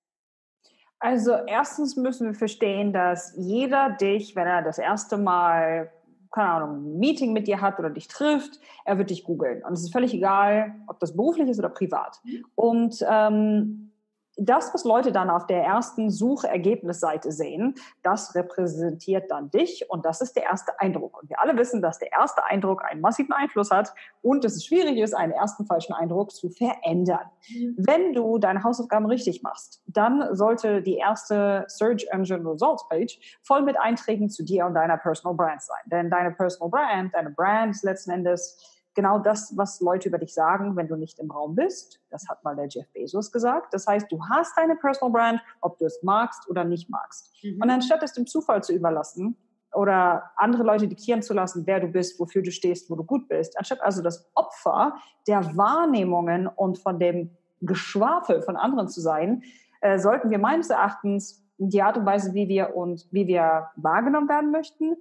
Also 1.04 1.32
erstens 1.46 1.96
müssen 1.96 2.28
wir 2.28 2.34
verstehen, 2.34 2.94
dass 2.94 3.34
jeder 3.36 3.90
dich, 3.90 4.34
wenn 4.36 4.46
er 4.46 4.62
das 4.62 4.78
erste 4.78 5.18
Mal 5.18 5.90
keine 6.32 6.48
Ahnung, 6.48 6.76
ein 6.76 6.98
Meeting 6.98 7.34
mit 7.34 7.46
dir 7.46 7.60
hat 7.60 7.78
oder 7.78 7.90
dich 7.90 8.08
trifft, 8.08 8.58
er 8.86 8.96
wird 8.96 9.10
dich 9.10 9.22
googeln. 9.22 9.62
Und 9.62 9.74
es 9.74 9.82
ist 9.82 9.92
völlig 9.92 10.14
egal, 10.14 10.74
ob 10.86 10.98
das 10.98 11.14
beruflich 11.14 11.48
ist 11.48 11.58
oder 11.58 11.68
privat. 11.68 12.18
Mhm. 12.24 12.44
Und 12.54 13.06
ähm, 13.06 13.92
das, 14.36 14.72
was 14.74 14.84
Leute 14.84 15.12
dann 15.12 15.30
auf 15.30 15.46
der 15.46 15.62
ersten 15.62 16.10
Suchergebnisseite 16.10 17.30
sehen, 17.32 17.74
das 18.02 18.34
repräsentiert 18.34 19.30
dann 19.30 19.50
dich 19.50 19.88
und 19.90 20.04
das 20.04 20.20
ist 20.20 20.36
der 20.36 20.44
erste 20.44 20.78
Eindruck. 20.80 21.20
Und 21.22 21.30
wir 21.30 21.40
alle 21.40 21.56
wissen, 21.56 21.82
dass 21.82 21.98
der 21.98 22.12
erste 22.12 22.44
Eindruck 22.44 22.84
einen 22.84 23.00
massiven 23.00 23.32
Einfluss 23.32 23.70
hat 23.70 23.94
und 24.22 24.44
dass 24.44 24.56
es 24.56 24.64
schwierig 24.64 24.98
ist, 24.98 25.14
einen 25.14 25.32
ersten 25.32 25.66
falschen 25.66 25.92
Eindruck 25.92 26.32
zu 26.32 26.50
verändern. 26.50 27.26
Mhm. 27.48 27.74
Wenn 27.76 28.12
du 28.12 28.38
deine 28.38 28.62
Hausaufgaben 28.64 29.06
richtig 29.06 29.42
machst, 29.42 29.82
dann 29.86 30.34
sollte 30.34 30.82
die 30.82 30.96
erste 30.96 31.64
Search 31.68 32.06
Engine 32.10 32.48
Results 32.48 32.88
Page 32.88 33.18
voll 33.42 33.62
mit 33.62 33.78
Einträgen 33.78 34.28
zu 34.30 34.44
dir 34.44 34.66
und 34.66 34.74
deiner 34.74 34.96
Personal 34.96 35.36
Brand 35.36 35.62
sein. 35.62 35.80
Denn 35.86 36.10
deine 36.10 36.32
Personal 36.32 36.70
Brand, 36.70 37.14
deine 37.14 37.30
Brand 37.30 37.74
ist 37.74 37.84
letzten 37.84 38.10
Endes 38.10 38.73
genau 38.94 39.18
das, 39.18 39.56
was 39.56 39.80
Leute 39.80 40.08
über 40.08 40.18
dich 40.18 40.34
sagen, 40.34 40.76
wenn 40.76 40.88
du 40.88 40.96
nicht 40.96 41.18
im 41.18 41.30
Raum 41.30 41.54
bist. 41.54 42.00
Das 42.10 42.28
hat 42.28 42.42
mal 42.44 42.56
der 42.56 42.68
Jeff 42.68 42.86
Bezos 42.92 43.32
gesagt. 43.32 43.74
Das 43.74 43.86
heißt, 43.86 44.10
du 44.10 44.20
hast 44.28 44.56
deine 44.56 44.76
Personal 44.76 45.12
Brand, 45.12 45.40
ob 45.60 45.78
du 45.78 45.84
es 45.84 46.02
magst 46.02 46.48
oder 46.48 46.64
nicht 46.64 46.88
magst. 46.90 47.32
Mhm. 47.42 47.60
Und 47.62 47.70
anstatt 47.70 48.02
es 48.02 48.12
dem 48.12 48.26
Zufall 48.26 48.62
zu 48.62 48.72
überlassen 48.72 49.36
oder 49.72 50.30
andere 50.36 50.62
Leute 50.62 50.86
diktieren 50.86 51.22
zu 51.22 51.34
lassen, 51.34 51.66
wer 51.66 51.80
du 51.80 51.88
bist, 51.88 52.18
wofür 52.20 52.42
du 52.42 52.50
stehst, 52.50 52.90
wo 52.90 52.94
du 52.94 53.04
gut 53.04 53.28
bist, 53.28 53.58
anstatt 53.58 53.82
also 53.82 54.02
das 54.02 54.30
Opfer 54.34 54.94
der 55.26 55.56
Wahrnehmungen 55.56 56.46
und 56.46 56.78
von 56.78 56.98
dem 56.98 57.36
Geschwafel 57.60 58.42
von 58.42 58.56
anderen 58.56 58.88
zu 58.88 59.00
sein, 59.00 59.42
äh, 59.80 59.98
sollten 59.98 60.30
wir 60.30 60.38
meines 60.38 60.70
Erachtens 60.70 61.44
die 61.58 61.82
Art 61.82 61.96
und 61.96 62.06
Weise, 62.06 62.34
wie 62.34 62.48
wir 62.48 62.74
und 62.76 63.06
wie 63.10 63.26
wir 63.26 63.70
wahrgenommen 63.76 64.28
werden 64.28 64.50
möchten, 64.50 64.96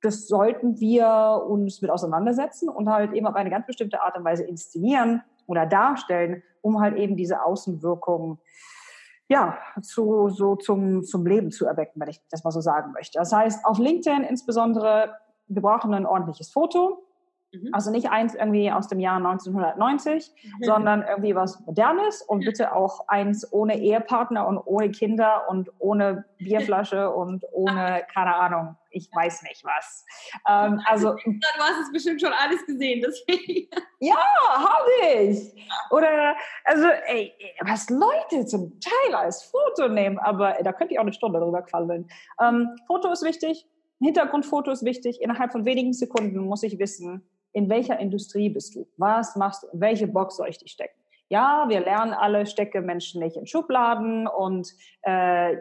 das 0.00 0.28
sollten 0.28 0.78
wir 0.80 1.44
uns 1.48 1.82
mit 1.82 1.90
auseinandersetzen 1.90 2.68
und 2.68 2.88
halt 2.88 3.12
eben 3.12 3.26
auf 3.26 3.34
eine 3.34 3.50
ganz 3.50 3.66
bestimmte 3.66 4.02
Art 4.02 4.16
und 4.16 4.24
Weise 4.24 4.44
inszenieren 4.44 5.22
oder 5.46 5.66
darstellen, 5.66 6.42
um 6.60 6.80
halt 6.80 6.96
eben 6.96 7.16
diese 7.16 7.42
Außenwirkung 7.42 8.38
ja, 9.28 9.58
zu, 9.82 10.30
so 10.30 10.56
zum, 10.56 11.02
zum 11.02 11.26
Leben 11.26 11.50
zu 11.50 11.66
erwecken, 11.66 12.00
wenn 12.00 12.08
ich 12.08 12.20
das 12.30 12.44
mal 12.44 12.50
so 12.50 12.60
sagen 12.60 12.92
möchte. 12.92 13.18
Das 13.18 13.32
heißt, 13.32 13.64
auf 13.64 13.78
LinkedIn 13.78 14.22
insbesondere, 14.22 15.16
wir 15.48 15.62
brauchen 15.62 15.92
ein 15.92 16.06
ordentliches 16.06 16.50
Foto. 16.50 17.02
Mhm. 17.52 17.70
Also 17.72 17.90
nicht 17.90 18.10
eins 18.10 18.34
irgendwie 18.34 18.70
aus 18.70 18.88
dem 18.88 19.00
Jahr 19.00 19.16
1990, 19.16 20.30
mhm. 20.30 20.50
sondern 20.64 21.02
irgendwie 21.02 21.34
was 21.34 21.60
Modernes 21.60 22.22
und 22.22 22.44
bitte 22.44 22.74
auch 22.74 23.08
eins 23.08 23.50
ohne 23.52 23.78
Ehepartner 23.78 24.46
und 24.46 24.58
ohne 24.58 24.90
Kinder 24.90 25.48
und 25.48 25.70
ohne 25.78 26.26
Bierflasche 26.38 27.10
und 27.14 27.44
ohne, 27.52 28.02
keine 28.12 28.34
Ahnung, 28.34 28.76
ich 28.90 29.08
weiß 29.14 29.42
nicht 29.42 29.64
was. 29.64 30.04
Ähm, 30.48 30.80
also, 30.86 31.14
du 31.14 31.40
hast 31.58 31.80
es 31.86 31.92
bestimmt 31.92 32.20
schon 32.20 32.32
alles 32.32 32.64
gesehen, 32.66 33.02
deswegen. 33.04 33.68
Ja, 34.00 34.14
habe 34.14 35.18
ich. 35.22 35.52
Oder, 35.90 36.36
also, 36.64 36.86
ey, 37.06 37.32
was 37.62 37.90
Leute 37.90 38.46
zum 38.46 38.78
Teil 38.78 39.14
als 39.16 39.42
Foto 39.42 39.88
nehmen, 39.88 40.20
aber 40.20 40.56
ey, 40.56 40.62
da 40.62 40.72
könnte 40.72 40.94
ich 40.94 41.00
auch 41.00 41.02
eine 41.02 41.12
Stunde 41.12 41.40
drüber 41.40 41.62
quallen. 41.62 42.08
Ähm, 42.40 42.76
Foto 42.86 43.10
ist 43.10 43.24
wichtig, 43.24 43.66
Hintergrundfoto 44.00 44.70
ist 44.70 44.84
wichtig. 44.84 45.20
Innerhalb 45.20 45.52
von 45.52 45.64
wenigen 45.64 45.92
Sekunden 45.92 46.38
muss 46.38 46.62
ich 46.62 46.78
wissen, 46.78 47.28
in 47.58 47.68
welcher 47.68 47.98
Industrie 47.98 48.48
bist 48.48 48.76
du? 48.76 48.86
Was 48.96 49.34
machst 49.34 49.64
du? 49.64 49.66
In 49.72 49.80
welche 49.80 50.06
Box 50.06 50.36
soll 50.36 50.48
ich 50.48 50.58
dich 50.58 50.70
stecken? 50.70 50.96
Ja, 51.28 51.66
wir 51.68 51.80
lernen 51.80 52.14
alle, 52.14 52.46
stecke 52.46 52.80
Menschen 52.80 53.20
nicht 53.20 53.36
in 53.36 53.46
Schubladen 53.46 54.28
und 54.28 54.72
äh, 55.02 55.56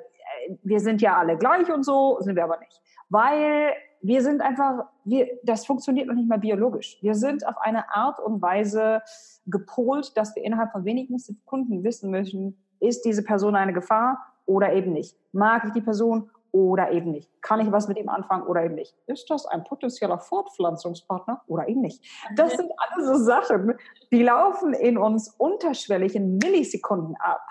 wir 0.63 0.79
sind 0.79 1.01
ja 1.01 1.17
alle 1.17 1.37
gleich 1.37 1.69
und 1.71 1.83
so, 1.83 2.17
sind 2.21 2.35
wir 2.35 2.43
aber 2.43 2.59
nicht. 2.59 2.81
Weil 3.09 3.73
wir 4.01 4.21
sind 4.21 4.41
einfach, 4.41 4.85
wir, 5.05 5.27
das 5.43 5.65
funktioniert 5.65 6.07
noch 6.07 6.13
nicht 6.13 6.29
mal 6.29 6.37
biologisch. 6.37 6.99
Wir 7.01 7.15
sind 7.15 7.45
auf 7.47 7.55
eine 7.59 7.91
Art 7.91 8.19
und 8.19 8.43
Weise 8.43 9.01
gepolt, 9.47 10.15
dass 10.15 10.35
wir 10.35 10.43
innerhalb 10.43 10.71
von 10.71 10.85
wenigen 10.85 11.17
Sekunden 11.17 11.83
wissen 11.83 12.11
müssen, 12.11 12.63
ist 12.79 13.05
diese 13.05 13.23
Person 13.23 13.55
eine 13.55 13.73
Gefahr 13.73 14.19
oder 14.45 14.71
eben 14.73 14.93
nicht? 14.93 15.17
Mag 15.31 15.65
ich 15.65 15.71
die 15.71 15.81
Person 15.81 16.29
oder 16.57 16.91
eben 16.91 17.11
nicht? 17.11 17.29
Kann 17.41 17.59
ich 17.59 17.71
was 17.71 17.87
mit 17.87 17.97
ihm 17.97 18.09
anfangen 18.09 18.43
oder 18.47 18.63
eben 18.63 18.75
nicht? 18.75 18.95
Ist 19.05 19.29
das 19.29 19.45
ein 19.45 19.63
potenzieller 19.63 20.17
Fortpflanzungspartner 20.17 21.41
oder 21.47 21.67
eben 21.67 21.81
nicht? 21.81 22.03
Das 22.35 22.53
sind 22.53 22.71
alles 22.77 23.07
so 23.07 23.23
Sachen, 23.23 23.75
die 24.11 24.23
laufen 24.23 24.73
in 24.73 24.97
uns 24.97 25.29
unterschwellig 25.37 26.15
in 26.15 26.37
Millisekunden 26.37 27.15
ab. 27.19 27.41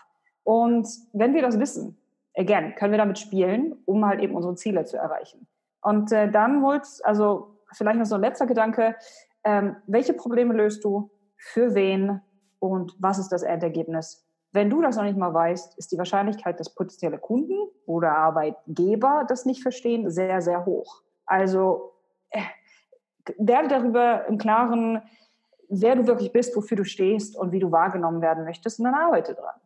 Und 0.44 0.88
wenn 1.12 1.34
wir 1.34 1.42
das 1.42 1.58
wissen, 1.58 1.96
again, 2.36 2.75
können 2.75 2.92
wir 2.92 2.98
damit 2.98 3.18
spielen, 3.18 3.76
um 3.84 4.04
halt 4.04 4.20
eben 4.20 4.34
unsere 4.34 4.54
Ziele 4.56 4.84
zu 4.84 4.96
erreichen. 4.96 5.46
Und 5.82 6.10
äh, 6.12 6.30
dann 6.30 6.64
holst, 6.64 7.04
also 7.04 7.58
vielleicht 7.72 7.98
noch 7.98 8.06
so 8.06 8.16
ein 8.16 8.20
letzter 8.20 8.46
Gedanke, 8.46 8.96
ähm, 9.44 9.76
welche 9.86 10.14
Probleme 10.14 10.54
löst 10.54 10.84
du, 10.84 11.10
für 11.36 11.75
wen 11.75 12.20
und 12.58 12.96
was 12.98 13.18
ist 13.18 13.28
das 13.28 13.42
Endergebnis? 13.42 14.25
Wenn 14.56 14.70
du 14.70 14.80
das 14.80 14.96
noch 14.96 15.04
nicht 15.04 15.18
mal 15.18 15.34
weißt, 15.34 15.76
ist 15.76 15.92
die 15.92 15.98
Wahrscheinlichkeit, 15.98 16.58
dass 16.58 16.75
potenzielle 16.75 17.18
Kunden 17.18 17.68
oder 17.84 18.16
Arbeitgeber 18.16 19.26
das 19.28 19.44
nicht 19.44 19.60
verstehen, 19.60 20.10
sehr, 20.10 20.40
sehr 20.40 20.64
hoch. 20.64 21.02
Also 21.26 21.92
äh, 22.30 22.40
werde 23.36 23.68
darüber 23.68 24.25
im 24.26 24.38
Klaren, 24.38 25.02
wer 25.68 25.94
du 25.94 26.06
wirklich 26.06 26.32
bist, 26.32 26.56
wofür 26.56 26.78
du 26.78 26.84
stehst 26.84 27.36
und 27.36 27.52
wie 27.52 27.58
du 27.58 27.70
wahrgenommen 27.70 28.22
werden 28.22 28.44
möchtest 28.44 28.78
und 28.78 28.86
dann 28.86 28.94
arbeite 28.94 29.34
dran. 29.34 29.60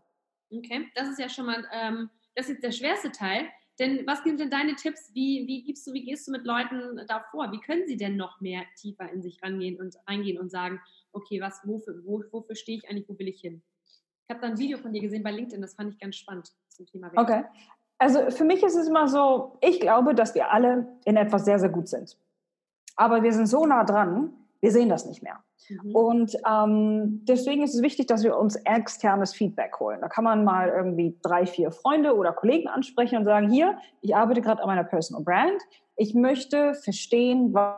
Okay, 0.52 0.88
das 0.97 1.09
ist 1.09 1.20
ja 1.20 1.28
schon 1.28 1.47
mal, 1.47 1.64
ähm, 1.73 2.11
das 2.35 2.49
ist 2.49 2.61
der 2.61 2.73
schwerste 2.73 3.12
Teil. 3.12 3.47
Denn 3.78 4.04
was 4.09 4.25
sind 4.25 4.40
denn 4.40 4.50
deine 4.50 4.75
Tipps? 4.75 5.12
Wie, 5.14 5.47
wie 5.47 5.62
gibst 5.62 5.87
du, 5.87 5.92
wie 5.92 6.04
gehst 6.04 6.26
du 6.26 6.32
mit 6.32 6.44
Leuten 6.44 7.00
da 7.06 7.25
vor? 7.30 7.52
Wie 7.52 7.61
können 7.61 7.87
sie 7.87 7.97
denn 7.97 8.16
noch 8.16 8.40
mehr 8.40 8.64
tiefer 8.76 9.09
in 9.09 9.23
sich 9.23 9.40
rangehen 9.40 9.80
und 9.80 9.97
reingehen 10.09 10.40
und 10.40 10.50
sagen, 10.50 10.80
okay, 11.12 11.40
was, 11.40 11.61
wofür, 11.64 12.02
wo, 12.04 12.25
wofür 12.32 12.56
stehe 12.56 12.78
ich 12.78 12.90
eigentlich, 12.90 13.09
wo 13.09 13.16
will 13.16 13.28
ich 13.28 13.40
hin? 13.40 13.62
Ich 14.30 14.32
habe 14.32 14.46
da 14.46 14.52
ein 14.52 14.58
Video 14.60 14.78
von 14.78 14.92
dir 14.92 15.00
gesehen 15.00 15.25
bei 15.25 15.32
LinkedIn, 15.32 15.60
das 15.60 15.75
fand 15.75 15.92
ich 15.92 15.99
ganz 15.99 16.14
spannend 16.14 16.52
zum 16.68 16.87
Thema 16.87 17.08
Welt. 17.08 17.18
Okay. 17.18 17.44
Also 17.99 18.30
für 18.30 18.44
mich 18.44 18.62
ist 18.62 18.76
es 18.76 18.87
immer 18.87 19.08
so, 19.08 19.58
ich 19.60 19.80
glaube, 19.80 20.14
dass 20.14 20.37
wir 20.37 20.52
alle 20.52 20.87
in 21.04 21.16
etwas 21.16 21.44
sehr, 21.44 21.58
sehr 21.58 21.68
gut 21.68 21.88
sind. 21.88 22.16
Aber 22.94 23.25
wir 23.25 23.32
sind 23.32 23.46
so 23.46 23.66
nah 23.66 23.82
dran, 23.82 24.32
wir 24.60 24.70
sehen 24.70 24.88
das 24.88 25.04
nicht 25.04 25.25
mehr. 25.25 25.42
Mhm. 25.68 25.96
Und 25.96 26.37
ähm, 26.49 27.25
deswegen 27.25 27.64
ist 27.64 27.75
es 27.75 27.82
wichtig, 27.82 28.06
dass 28.06 28.22
wir 28.22 28.38
uns 28.38 28.54
externes 28.54 29.34
Feedback 29.34 29.80
holen. 29.80 30.00
Da 30.00 30.06
kann 30.06 30.22
man 30.22 30.44
mal 30.44 30.68
irgendwie 30.68 31.18
drei, 31.22 31.44
vier 31.44 31.72
Freunde 31.72 32.14
oder 32.14 32.32
Kollegen 32.32 32.68
ansprechen 32.68 33.18
und 33.18 33.25
sagen, 33.25 33.50
hier, 33.50 33.78
ich 34.00 34.14
arbeite 34.14 34.42
gerade 34.42 34.62
an 34.62 34.68
meiner 34.68 34.84
Personal 34.84 35.25
Brand. 35.25 35.60
Ich 35.96 36.14
möchte 36.14 36.75
verstehen, 36.75 37.52
was 37.52 37.75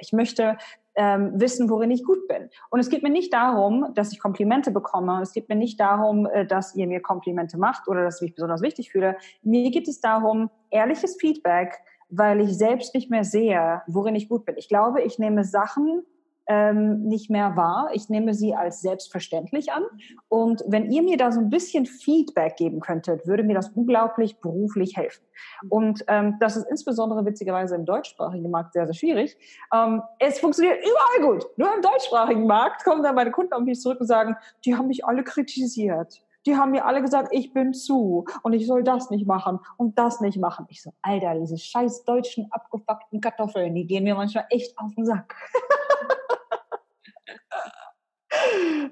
ich 0.00 0.12
möchte 0.12 0.58
ähm, 0.98 1.40
wissen, 1.40 1.70
worin 1.70 1.92
ich 1.92 2.04
gut 2.04 2.26
bin. 2.26 2.50
Und 2.70 2.80
es 2.80 2.90
geht 2.90 3.04
mir 3.04 3.10
nicht 3.10 3.32
darum, 3.32 3.86
dass 3.94 4.12
ich 4.12 4.18
Komplimente 4.18 4.72
bekomme. 4.72 5.22
Es 5.22 5.32
geht 5.32 5.48
mir 5.48 5.54
nicht 5.54 5.78
darum, 5.78 6.26
äh, 6.26 6.44
dass 6.44 6.74
ihr 6.74 6.88
mir 6.88 7.00
Komplimente 7.00 7.56
macht 7.56 7.86
oder 7.86 8.02
dass 8.02 8.16
ich 8.16 8.22
mich 8.22 8.34
besonders 8.34 8.62
wichtig 8.62 8.90
fühle. 8.90 9.16
Mir 9.42 9.70
geht 9.70 9.86
es 9.86 10.00
darum, 10.00 10.50
ehrliches 10.70 11.16
Feedback, 11.16 11.78
weil 12.10 12.40
ich 12.40 12.58
selbst 12.58 12.94
nicht 12.94 13.10
mehr 13.10 13.22
sehe, 13.22 13.82
worin 13.86 14.16
ich 14.16 14.28
gut 14.28 14.44
bin. 14.44 14.56
Ich 14.58 14.68
glaube, 14.68 15.02
ich 15.02 15.20
nehme 15.20 15.44
Sachen 15.44 16.02
ähm, 16.48 17.02
nicht 17.04 17.30
mehr 17.30 17.56
wahr. 17.56 17.90
Ich 17.92 18.08
nehme 18.08 18.34
sie 18.34 18.54
als 18.54 18.80
selbstverständlich 18.80 19.70
an. 19.72 19.84
Und 20.28 20.64
wenn 20.66 20.90
ihr 20.90 21.02
mir 21.02 21.16
da 21.16 21.30
so 21.30 21.40
ein 21.40 21.50
bisschen 21.50 21.86
Feedback 21.86 22.56
geben 22.56 22.80
könntet, 22.80 23.26
würde 23.26 23.42
mir 23.42 23.54
das 23.54 23.68
unglaublich 23.68 24.40
beruflich 24.40 24.96
helfen. 24.96 25.22
Und 25.68 26.04
ähm, 26.08 26.36
das 26.40 26.56
ist 26.56 26.66
insbesondere 26.70 27.24
witzigerweise 27.24 27.74
im 27.74 27.84
deutschsprachigen 27.84 28.50
Markt 28.50 28.72
sehr, 28.72 28.86
sehr 28.86 28.94
schwierig. 28.94 29.36
Ähm, 29.72 30.02
es 30.18 30.40
funktioniert 30.40 30.78
überall 30.78 31.32
gut. 31.32 31.46
Nur 31.56 31.74
im 31.74 31.82
deutschsprachigen 31.82 32.46
Markt 32.46 32.84
kommen 32.84 33.02
dann 33.02 33.14
meine 33.14 33.30
Kunden 33.30 33.52
auf 33.52 33.62
mich 33.62 33.80
zurück 33.80 34.00
und 34.00 34.06
sagen, 34.06 34.34
die 34.64 34.74
haben 34.74 34.88
mich 34.88 35.04
alle 35.04 35.22
kritisiert 35.22 36.22
die 36.46 36.56
haben 36.56 36.70
mir 36.70 36.86
alle 36.86 37.02
gesagt, 37.02 37.28
ich 37.32 37.52
bin 37.52 37.74
zu 37.74 38.24
und 38.42 38.54
ich 38.54 38.66
soll 38.66 38.82
das 38.82 39.10
nicht 39.10 39.26
machen 39.26 39.58
und 39.76 39.98
das 39.98 40.20
nicht 40.20 40.38
machen. 40.38 40.66
Ich 40.70 40.82
so, 40.82 40.92
Alter, 41.02 41.34
diese 41.34 41.58
scheiß 41.58 42.04
deutschen 42.04 42.50
abgefuckten 42.50 43.20
Kartoffeln, 43.20 43.74
die 43.74 43.86
gehen 43.86 44.04
mir 44.04 44.14
manchmal 44.14 44.46
echt 44.48 44.78
auf 44.78 44.94
den 44.94 45.04
Sack. 45.04 45.34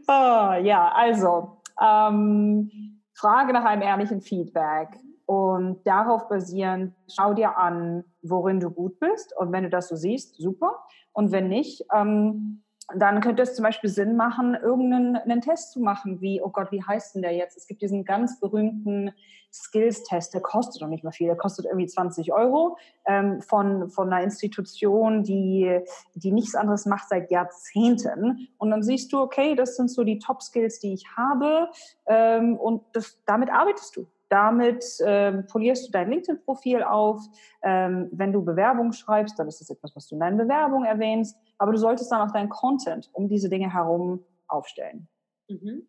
oh, 0.09 0.53
ja, 0.63 0.93
also, 0.95 1.63
ähm, 1.81 2.71
Frage 3.15 3.53
nach 3.53 3.65
einem 3.65 3.83
ehrlichen 3.83 4.21
Feedback. 4.21 4.89
Und 5.27 5.85
darauf 5.85 6.29
basierend, 6.29 6.95
schau 7.09 7.35
dir 7.35 7.59
an, 7.59 8.05
worin 8.23 8.61
du 8.61 8.71
gut 8.71 9.01
bist. 9.01 9.37
Und 9.37 9.51
wenn 9.51 9.65
du 9.65 9.71
das 9.71 9.89
so 9.89 9.97
siehst, 9.97 10.37
super. 10.37 10.79
Und 11.13 11.33
wenn 11.33 11.49
nicht, 11.49 11.85
ähm, 11.93 12.63
dann 12.95 13.21
könnte 13.21 13.43
es 13.43 13.55
zum 13.55 13.65
Beispiel 13.65 13.91
Sinn 13.91 14.17
machen, 14.17 14.55
irgendeinen 14.55 15.17
einen 15.17 15.41
Test 15.41 15.73
zu 15.73 15.81
machen, 15.81 16.21
wie, 16.21 16.41
oh 16.41 16.51
Gott, 16.51 16.71
wie 16.71 16.83
heißt 16.83 17.15
denn 17.15 17.23
der 17.23 17.33
jetzt? 17.33 17.57
Es 17.57 17.67
gibt 17.67 17.83
diesen 17.83 18.05
ganz 18.05 18.39
berühmten 18.39 19.13
Skills-Test, 19.53 20.35
der 20.35 20.41
kostet 20.41 20.83
doch 20.83 20.89
nicht 20.89 21.03
mal 21.03 21.11
viel, 21.11 21.27
der 21.27 21.37
kostet 21.37 21.65
irgendwie 21.65 21.87
20 21.87 22.33
Euro 22.33 22.79
ähm, 23.07 23.41
von, 23.41 23.91
von 23.91 24.13
einer 24.13 24.23
Institution, 24.23 25.25
die, 25.25 25.81
die 26.15 26.31
nichts 26.31 26.55
anderes 26.55 26.87
macht 26.87 27.09
seit 27.09 27.31
Jahrzehnten. 27.31 28.49
Und 28.59 28.71
dann 28.71 28.83
siehst 28.83 29.13
du, 29.13 29.21
okay, 29.21 29.55
das 29.57 29.77
sind 29.77 29.91
so 29.91 30.05
die 30.05 30.19
Top-Skills, 30.19 30.79
die 30.79 30.93
ich 30.93 31.07
habe 31.17 31.71
ähm, 32.07 32.57
und 32.57 32.83
das, 32.93 33.19
damit 33.25 33.51
arbeitest 33.51 33.97
du. 33.97 34.07
Damit 34.29 34.85
ähm, 35.05 35.47
polierst 35.47 35.87
du 35.87 35.93
dein 35.93 36.11
LinkedIn-Profil 36.11 36.83
auf. 36.83 37.21
Ähm, 37.63 38.09
wenn 38.13 38.33
du 38.33 38.45
Bewerbung 38.45 38.93
schreibst, 38.93 39.39
dann 39.39 39.49
ist 39.49 39.61
das 39.61 39.71
etwas, 39.71 39.95
was 39.95 40.09
du 40.09 40.17
in 40.17 40.21
deiner 40.21 40.45
Bewerbung 40.45 40.85
erwähnst. 40.85 41.37
Aber 41.59 41.73
du 41.73 41.79
solltest 41.79 42.11
dann 42.11 42.29
auch 42.29 42.33
deinen 42.33 42.49
Content 42.49 43.09
um 43.13 43.29
diese 43.29 43.49
Dinge 43.49 43.73
herum 43.73 44.25
aufstellen. 44.49 45.09
Mhm. 45.49 45.87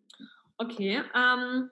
Okay. 0.56 1.02
Ähm, 1.14 1.70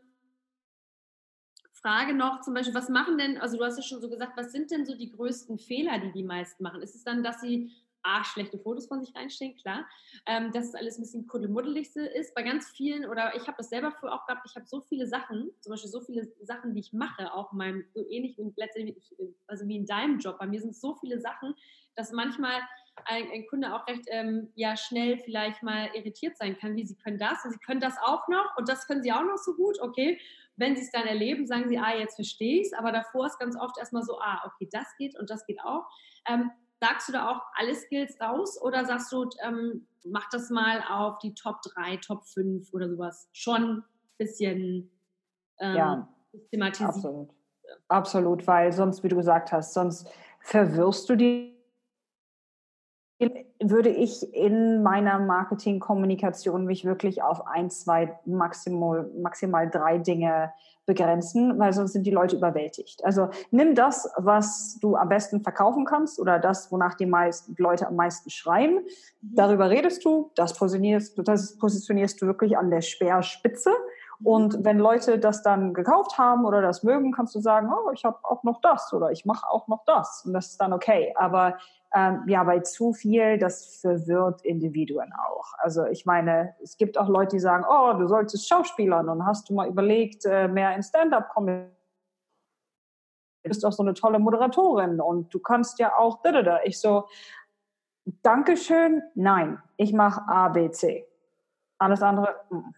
Frage 1.72 2.14
noch 2.14 2.40
zum 2.40 2.54
Beispiel, 2.54 2.74
was 2.74 2.88
machen 2.88 3.16
denn, 3.16 3.38
also 3.38 3.58
du 3.58 3.64
hast 3.64 3.76
ja 3.76 3.82
schon 3.82 4.00
so 4.00 4.08
gesagt, 4.08 4.36
was 4.36 4.50
sind 4.50 4.72
denn 4.72 4.84
so 4.84 4.96
die 4.96 5.12
größten 5.12 5.58
Fehler, 5.58 6.00
die 6.00 6.10
die 6.10 6.24
meisten 6.24 6.64
machen? 6.64 6.82
Ist 6.82 6.96
es 6.96 7.04
dann, 7.04 7.22
dass 7.22 7.40
sie 7.40 7.70
A, 8.06 8.24
schlechte 8.24 8.58
Fotos 8.58 8.86
von 8.86 9.02
sich 9.02 9.14
reinstehen, 9.14 9.56
klar, 9.56 9.86
ähm, 10.26 10.52
dass 10.52 10.66
es 10.66 10.74
alles 10.74 10.98
ein 10.98 11.02
bisschen 11.02 11.26
kuddelmuddelig 11.26 11.94
ist. 11.96 12.34
Bei 12.34 12.42
ganz 12.42 12.70
vielen, 12.70 13.04
oder 13.04 13.34
ich 13.34 13.46
habe 13.46 13.56
das 13.58 13.68
selber 13.68 13.90
früher 13.90 14.12
auch 14.12 14.26
gehabt, 14.26 14.46
ich 14.48 14.54
habe 14.54 14.66
so 14.66 14.80
viele 14.80 15.06
Sachen, 15.06 15.50
zum 15.60 15.70
Beispiel 15.70 15.90
so 15.90 16.00
viele 16.00 16.32
Sachen, 16.42 16.74
die 16.74 16.80
ich 16.80 16.92
mache, 16.92 17.32
auch 17.34 17.52
in 17.52 17.58
meinem, 17.58 17.84
so 17.94 18.08
ähnlich 18.08 18.38
und 18.38 18.56
letztendlich, 18.56 18.96
also 19.46 19.66
wie 19.66 19.76
in 19.76 19.86
deinem 19.86 20.18
Job. 20.18 20.38
Bei 20.38 20.46
mir 20.46 20.60
sind 20.60 20.76
so 20.76 20.94
viele 20.94 21.20
Sachen, 21.20 21.54
dass 21.96 22.12
manchmal 22.12 22.60
ein, 23.04 23.30
ein 23.30 23.46
Kunde 23.46 23.74
auch 23.74 23.86
recht 23.86 24.04
ähm, 24.08 24.50
ja, 24.54 24.76
schnell 24.76 25.18
vielleicht 25.18 25.62
mal 25.62 25.90
irritiert 25.94 26.36
sein 26.38 26.56
kann, 26.56 26.76
wie 26.76 26.86
sie 26.86 26.96
können 26.96 27.18
das 27.18 27.44
und 27.44 27.52
sie 27.52 27.58
können 27.58 27.80
das 27.80 27.96
auch 28.04 28.26
noch 28.28 28.56
und 28.56 28.68
das 28.68 28.86
können 28.86 29.02
sie 29.02 29.12
auch 29.12 29.24
noch 29.24 29.38
so 29.38 29.54
gut, 29.54 29.80
okay. 29.80 30.18
Wenn 30.58 30.74
sie 30.74 30.82
es 30.82 30.90
dann 30.90 31.06
erleben, 31.06 31.46
sagen 31.46 31.68
sie, 31.68 31.76
ah, 31.78 31.94
jetzt 31.98 32.14
verstehe 32.14 32.62
ich 32.62 32.68
es, 32.68 32.72
aber 32.72 32.90
davor 32.90 33.26
ist 33.26 33.38
ganz 33.38 33.56
oft 33.60 33.76
erstmal 33.78 34.02
so, 34.02 34.18
ah, 34.20 34.40
okay, 34.46 34.68
das 34.72 34.86
geht 34.96 35.18
und 35.18 35.28
das 35.28 35.44
geht 35.46 35.60
auch. 35.62 35.84
Ähm, 36.26 36.50
sagst 36.80 37.08
du 37.08 37.12
da 37.12 37.30
auch 37.30 37.40
alle 37.54 37.74
Skills 37.74 38.20
raus 38.20 38.60
oder 38.60 38.84
sagst 38.84 39.10
du, 39.12 39.28
ähm, 39.42 39.86
mach 40.04 40.28
das 40.30 40.50
mal 40.50 40.82
auf 40.88 41.18
die 41.18 41.34
Top 41.34 41.62
3, 41.62 41.96
Top 41.98 42.24
5 42.26 42.72
oder 42.72 42.88
sowas? 42.88 43.28
Schon 43.32 43.78
ein 43.78 43.84
bisschen 44.18 44.90
ähm, 45.58 45.76
ja, 45.76 46.08
systematisiert. 46.32 46.90
Absolut. 46.90 47.30
Absolut, 47.88 48.46
weil 48.46 48.72
sonst, 48.72 49.02
wie 49.02 49.08
du 49.08 49.16
gesagt 49.16 49.52
hast, 49.52 49.74
sonst 49.74 50.08
verwirrst 50.40 51.08
du 51.08 51.16
die 51.16 51.55
würde 53.18 53.88
ich 53.88 54.34
in 54.34 54.82
meiner 54.82 55.18
Marketingkommunikation 55.18 56.66
mich 56.66 56.84
wirklich 56.84 57.22
auf 57.22 57.46
ein, 57.46 57.70
zwei, 57.70 58.18
maximal, 58.26 59.10
maximal 59.16 59.70
drei 59.70 59.98
Dinge 59.98 60.52
begrenzen, 60.84 61.58
weil 61.58 61.72
sonst 61.72 61.94
sind 61.94 62.06
die 62.06 62.12
Leute 62.12 62.36
überwältigt. 62.36 63.04
Also 63.04 63.28
nimm 63.50 63.74
das, 63.74 64.08
was 64.16 64.78
du 64.80 64.96
am 64.96 65.08
besten 65.08 65.42
verkaufen 65.42 65.84
kannst 65.84 66.20
oder 66.20 66.38
das, 66.38 66.70
wonach 66.70 66.94
die 66.94 67.06
meisten 67.06 67.54
Leute 67.58 67.88
am 67.88 67.96
meisten 67.96 68.30
schreien. 68.30 68.74
Mhm. 68.74 69.34
Darüber 69.34 69.68
redest 69.68 70.04
du, 70.04 70.30
das 70.36 70.54
positionierst, 70.54 71.18
das 71.24 71.56
positionierst 71.56 72.22
du 72.22 72.26
wirklich 72.26 72.56
an 72.56 72.70
der 72.70 72.82
Speerspitze. 72.82 73.70
Und 74.22 74.64
wenn 74.64 74.78
Leute 74.78 75.18
das 75.18 75.42
dann 75.42 75.74
gekauft 75.74 76.18
haben 76.18 76.44
oder 76.44 76.62
das 76.62 76.82
mögen, 76.82 77.12
kannst 77.12 77.34
du 77.34 77.40
sagen, 77.40 77.70
oh, 77.72 77.90
ich 77.92 78.04
habe 78.04 78.18
auch 78.22 78.42
noch 78.44 78.60
das 78.60 78.92
oder 78.92 79.10
ich 79.10 79.24
mache 79.24 79.48
auch 79.48 79.68
noch 79.68 79.84
das. 79.84 80.24
Und 80.24 80.32
das 80.32 80.48
ist 80.48 80.60
dann 80.60 80.72
okay. 80.72 81.12
Aber 81.16 81.58
ähm, 81.94 82.22
ja, 82.26 82.42
bei 82.44 82.60
zu 82.60 82.92
viel, 82.92 83.38
das 83.38 83.76
verwirrt 83.80 84.42
Individuen 84.42 85.12
auch. 85.12 85.52
Also 85.58 85.84
ich 85.86 86.06
meine, 86.06 86.54
es 86.62 86.76
gibt 86.76 86.98
auch 86.98 87.08
Leute, 87.08 87.36
die 87.36 87.40
sagen, 87.40 87.64
oh, 87.68 87.92
du 87.98 88.06
solltest 88.06 88.48
Schauspielern 88.48 89.08
und 89.08 89.26
hast 89.26 89.48
du 89.48 89.54
mal 89.54 89.68
überlegt, 89.68 90.24
äh, 90.24 90.48
mehr 90.48 90.74
in 90.74 90.82
Stand-up 90.82 91.28
kommen. 91.30 91.70
Du 93.42 93.48
bist 93.48 93.64
auch 93.64 93.72
so 93.72 93.82
eine 93.82 93.94
tolle 93.94 94.18
Moderatorin 94.18 95.00
und 95.00 95.32
du 95.32 95.38
kannst 95.38 95.78
ja 95.78 95.96
auch 95.96 96.22
da, 96.22 96.32
da, 96.32 96.42
da. 96.42 96.60
Ich 96.64 96.80
so, 96.80 97.06
Dankeschön, 98.22 99.02
nein, 99.14 99.60
ich 99.76 99.92
mache 99.92 100.22
A, 100.28 100.48
B, 100.48 100.70
C. 100.70 101.08
Alles 101.78 102.02
andere. 102.02 102.36
Mm. 102.50 102.70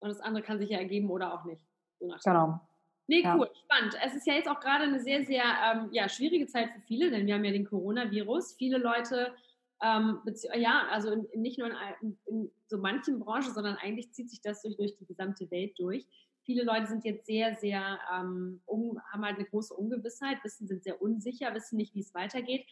Und 0.00 0.08
das 0.08 0.20
andere 0.20 0.42
kann 0.42 0.58
sich 0.58 0.70
ja 0.70 0.78
ergeben 0.78 1.10
oder 1.10 1.32
auch 1.34 1.44
nicht. 1.44 1.62
So 1.98 2.08
genau. 2.24 2.60
Nee, 3.06 3.24
cool, 3.24 3.50
ja. 3.52 3.60
spannend. 3.64 3.96
Es 4.04 4.14
ist 4.14 4.26
ja 4.26 4.34
jetzt 4.34 4.48
auch 4.48 4.60
gerade 4.60 4.84
eine 4.84 5.00
sehr, 5.00 5.24
sehr 5.24 5.42
ähm, 5.42 5.88
ja, 5.90 6.08
schwierige 6.08 6.46
Zeit 6.46 6.70
für 6.70 6.80
viele, 6.82 7.10
denn 7.10 7.26
wir 7.26 7.34
haben 7.34 7.44
ja 7.44 7.50
den 7.50 7.66
Coronavirus. 7.66 8.54
Viele 8.56 8.78
Leute, 8.78 9.34
ähm, 9.82 10.20
ja, 10.54 10.86
also 10.90 11.10
in, 11.10 11.24
in 11.32 11.42
nicht 11.42 11.58
nur 11.58 11.70
in, 12.00 12.16
in, 12.26 12.50
so 12.68 12.78
manchen 12.78 13.18
Branchen, 13.18 13.52
sondern 13.52 13.76
eigentlich 13.76 14.12
zieht 14.12 14.30
sich 14.30 14.40
das 14.40 14.62
durch, 14.62 14.76
durch 14.76 14.96
die 14.96 15.06
gesamte 15.06 15.50
Welt 15.50 15.76
durch. 15.76 16.06
Viele 16.44 16.62
Leute 16.62 16.86
sind 16.86 17.04
jetzt 17.04 17.26
sehr, 17.26 17.56
sehr, 17.56 17.98
ähm, 18.14 18.60
um, 18.64 19.00
haben 19.12 19.24
halt 19.24 19.36
eine 19.36 19.46
große 19.46 19.74
Ungewissheit, 19.74 20.38
wissen, 20.44 20.68
sind 20.68 20.84
sehr 20.84 21.02
unsicher, 21.02 21.52
wissen 21.52 21.78
nicht, 21.78 21.96
wie 21.96 22.00
es 22.00 22.14
weitergeht. 22.14 22.64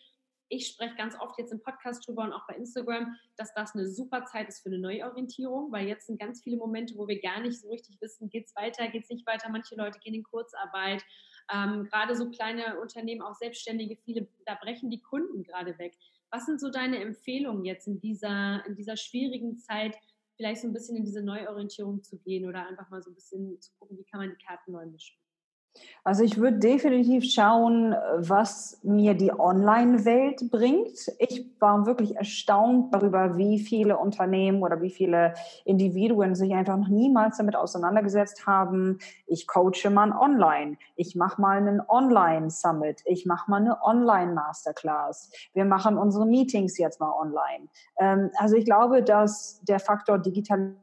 Ich 0.48 0.66
spreche 0.66 0.94
ganz 0.96 1.14
oft 1.20 1.38
jetzt 1.38 1.52
im 1.52 1.60
Podcast 1.60 2.06
drüber 2.06 2.22
und 2.22 2.32
auch 2.32 2.46
bei 2.46 2.54
Instagram, 2.54 3.14
dass 3.36 3.52
das 3.54 3.74
eine 3.74 3.86
super 3.86 4.24
Zeit 4.24 4.48
ist 4.48 4.62
für 4.62 4.70
eine 4.70 4.78
Neuorientierung, 4.78 5.70
weil 5.70 5.86
jetzt 5.86 6.06
sind 6.06 6.18
ganz 6.18 6.42
viele 6.42 6.56
Momente, 6.56 6.96
wo 6.96 7.06
wir 7.06 7.20
gar 7.20 7.40
nicht 7.40 7.60
so 7.60 7.68
richtig 7.68 8.00
wissen, 8.00 8.30
geht 8.30 8.46
es 8.46 8.56
weiter, 8.56 8.88
geht 8.88 9.04
es 9.04 9.10
nicht 9.10 9.26
weiter. 9.26 9.48
Manche 9.50 9.74
Leute 9.76 9.98
gehen 9.98 10.14
in 10.14 10.22
Kurzarbeit. 10.22 11.04
Ähm, 11.52 11.84
gerade 11.84 12.14
so 12.14 12.30
kleine 12.30 12.80
Unternehmen, 12.80 13.22
auch 13.22 13.34
Selbstständige, 13.34 13.96
viele, 13.96 14.28
da 14.46 14.54
brechen 14.54 14.90
die 14.90 15.00
Kunden 15.00 15.42
gerade 15.42 15.78
weg. 15.78 15.96
Was 16.30 16.46
sind 16.46 16.60
so 16.60 16.70
deine 16.70 16.98
Empfehlungen 16.98 17.64
jetzt 17.64 17.86
in 17.86 18.00
dieser, 18.00 18.64
in 18.66 18.74
dieser 18.74 18.96
schwierigen 18.96 19.58
Zeit, 19.58 19.96
vielleicht 20.36 20.60
so 20.60 20.68
ein 20.68 20.72
bisschen 20.72 20.96
in 20.96 21.04
diese 21.04 21.22
Neuorientierung 21.22 22.02
zu 22.02 22.18
gehen 22.18 22.46
oder 22.46 22.66
einfach 22.66 22.88
mal 22.90 23.02
so 23.02 23.10
ein 23.10 23.14
bisschen 23.14 23.60
zu 23.60 23.72
gucken, 23.78 23.98
wie 23.98 24.04
kann 24.04 24.20
man 24.20 24.30
die 24.30 24.44
Karten 24.44 24.72
neu 24.72 24.86
mischen? 24.86 25.16
Also 26.04 26.22
ich 26.22 26.38
würde 26.38 26.58
definitiv 26.58 27.24
schauen, 27.24 27.94
was 28.16 28.80
mir 28.82 29.14
die 29.14 29.30
Online-Welt 29.30 30.50
bringt. 30.50 31.12
Ich 31.18 31.44
war 31.60 31.84
wirklich 31.84 32.16
erstaunt 32.16 32.94
darüber, 32.94 33.36
wie 33.36 33.58
viele 33.58 33.98
Unternehmen 33.98 34.62
oder 34.62 34.80
wie 34.80 34.90
viele 34.90 35.34
Individuen 35.66 36.34
sich 36.34 36.54
einfach 36.54 36.78
noch 36.78 36.88
niemals 36.88 37.36
damit 37.36 37.56
auseinandergesetzt 37.56 38.46
haben. 38.46 39.00
Ich 39.26 39.46
coache 39.46 39.90
mal 39.90 40.12
online. 40.12 40.78
Ich 40.96 41.14
mache 41.14 41.40
mal 41.40 41.58
einen 41.58 41.82
Online-Summit. 41.86 43.02
Ich 43.04 43.26
mache 43.26 43.50
mal 43.50 43.60
eine 43.60 43.82
Online-Masterclass. 43.82 45.30
Wir 45.52 45.66
machen 45.66 45.98
unsere 45.98 46.24
Meetings 46.26 46.78
jetzt 46.78 47.00
mal 47.00 47.12
online. 47.12 47.68
Ähm, 47.98 48.30
also 48.38 48.56
ich 48.56 48.64
glaube, 48.64 49.02
dass 49.02 49.60
der 49.62 49.78
Faktor 49.78 50.18
digital 50.18 50.74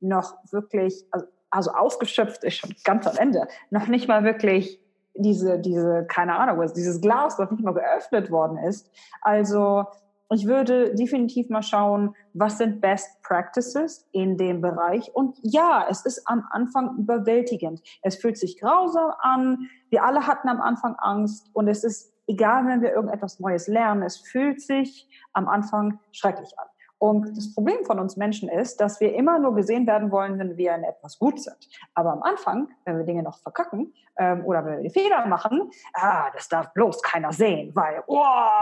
noch 0.00 0.36
wirklich, 0.52 1.06
also 1.10 1.26
also 1.50 1.72
ausgeschöpft 1.72 2.44
ist 2.44 2.54
schon 2.54 2.74
ganz 2.84 3.06
am 3.06 3.16
Ende, 3.16 3.48
noch 3.70 3.86
nicht 3.86 4.08
mal 4.08 4.24
wirklich 4.24 4.80
diese, 5.14 5.58
diese, 5.58 6.06
keine 6.08 6.36
Ahnung, 6.36 6.64
dieses 6.74 7.00
Glas, 7.00 7.38
was 7.38 7.50
nicht 7.50 7.64
mal 7.64 7.74
geöffnet 7.74 8.30
worden 8.30 8.58
ist. 8.58 8.90
Also 9.20 9.84
ich 10.30 10.46
würde 10.46 10.94
definitiv 10.94 11.48
mal 11.48 11.62
schauen, 11.62 12.14
was 12.34 12.58
sind 12.58 12.80
Best 12.80 13.22
Practices 13.22 14.06
in 14.12 14.36
dem 14.36 14.60
Bereich. 14.60 15.10
Und 15.14 15.38
ja, 15.42 15.86
es 15.88 16.04
ist 16.04 16.22
am 16.26 16.46
Anfang 16.50 16.98
überwältigend. 16.98 17.80
Es 18.02 18.16
fühlt 18.16 18.36
sich 18.36 18.60
grausam 18.60 19.12
an. 19.20 19.68
Wir 19.88 20.04
alle 20.04 20.26
hatten 20.26 20.48
am 20.48 20.60
Anfang 20.60 20.96
Angst. 20.96 21.48
Und 21.54 21.66
es 21.66 21.82
ist 21.82 22.12
egal, 22.26 22.66
wenn 22.66 22.82
wir 22.82 22.92
irgendetwas 22.92 23.40
Neues 23.40 23.68
lernen, 23.68 24.02
es 24.02 24.18
fühlt 24.18 24.60
sich 24.60 25.08
am 25.32 25.48
Anfang 25.48 25.98
schrecklich 26.12 26.58
an. 26.58 26.66
Und 26.98 27.36
das 27.36 27.54
Problem 27.54 27.84
von 27.84 28.00
uns 28.00 28.16
Menschen 28.16 28.48
ist, 28.48 28.80
dass 28.80 29.00
wir 29.00 29.14
immer 29.14 29.38
nur 29.38 29.54
gesehen 29.54 29.86
werden 29.86 30.10
wollen, 30.10 30.38
wenn 30.38 30.56
wir 30.56 30.74
in 30.74 30.82
etwas 30.82 31.18
gut 31.18 31.40
sind. 31.40 31.68
Aber 31.94 32.12
am 32.12 32.22
Anfang, 32.22 32.68
wenn 32.84 32.98
wir 32.98 33.04
Dinge 33.04 33.22
noch 33.22 33.38
verkacken 33.38 33.94
ähm, 34.16 34.44
oder 34.44 34.64
wenn 34.64 34.82
wir 34.82 34.90
Fehler 34.90 35.26
machen, 35.26 35.70
ah, 35.94 36.30
das 36.34 36.48
darf 36.48 36.72
bloß 36.72 37.02
keiner 37.02 37.32
sehen, 37.32 37.70
weil, 37.74 38.02
oh, 38.08 38.16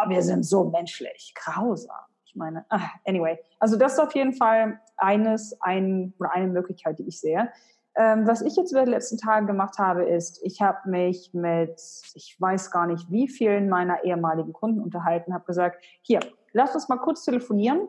wir 0.08 0.22
sind 0.22 0.44
so 0.44 0.64
menschlich, 0.64 1.34
grausam. 1.34 1.96
Ich 2.26 2.36
meine, 2.36 2.66
ah, 2.68 2.90
anyway, 3.06 3.38
also 3.58 3.76
das 3.76 3.94
ist 3.94 4.00
auf 4.00 4.14
jeden 4.14 4.34
Fall 4.34 4.80
eines, 4.98 5.58
ein, 5.62 6.12
oder 6.18 6.32
eine 6.32 6.48
Möglichkeit, 6.48 6.98
die 6.98 7.08
ich 7.08 7.18
sehe. 7.18 7.50
Ähm, 7.98 8.26
was 8.26 8.42
ich 8.42 8.54
jetzt 8.56 8.72
über 8.72 8.84
die 8.84 8.90
letzten 8.90 9.16
Tage 9.16 9.46
gemacht 9.46 9.78
habe, 9.78 10.04
ist, 10.04 10.42
ich 10.42 10.60
habe 10.60 10.90
mich 10.90 11.30
mit, 11.32 11.80
ich 12.12 12.36
weiß 12.38 12.70
gar 12.70 12.86
nicht, 12.86 13.10
wie 13.10 13.28
vielen 13.28 13.70
meiner 13.70 14.04
ehemaligen 14.04 14.52
Kunden 14.52 14.82
unterhalten, 14.82 15.32
habe 15.32 15.46
gesagt, 15.46 15.82
hier, 16.02 16.20
lass 16.52 16.74
uns 16.74 16.90
mal 16.90 16.98
kurz 16.98 17.24
telefonieren 17.24 17.88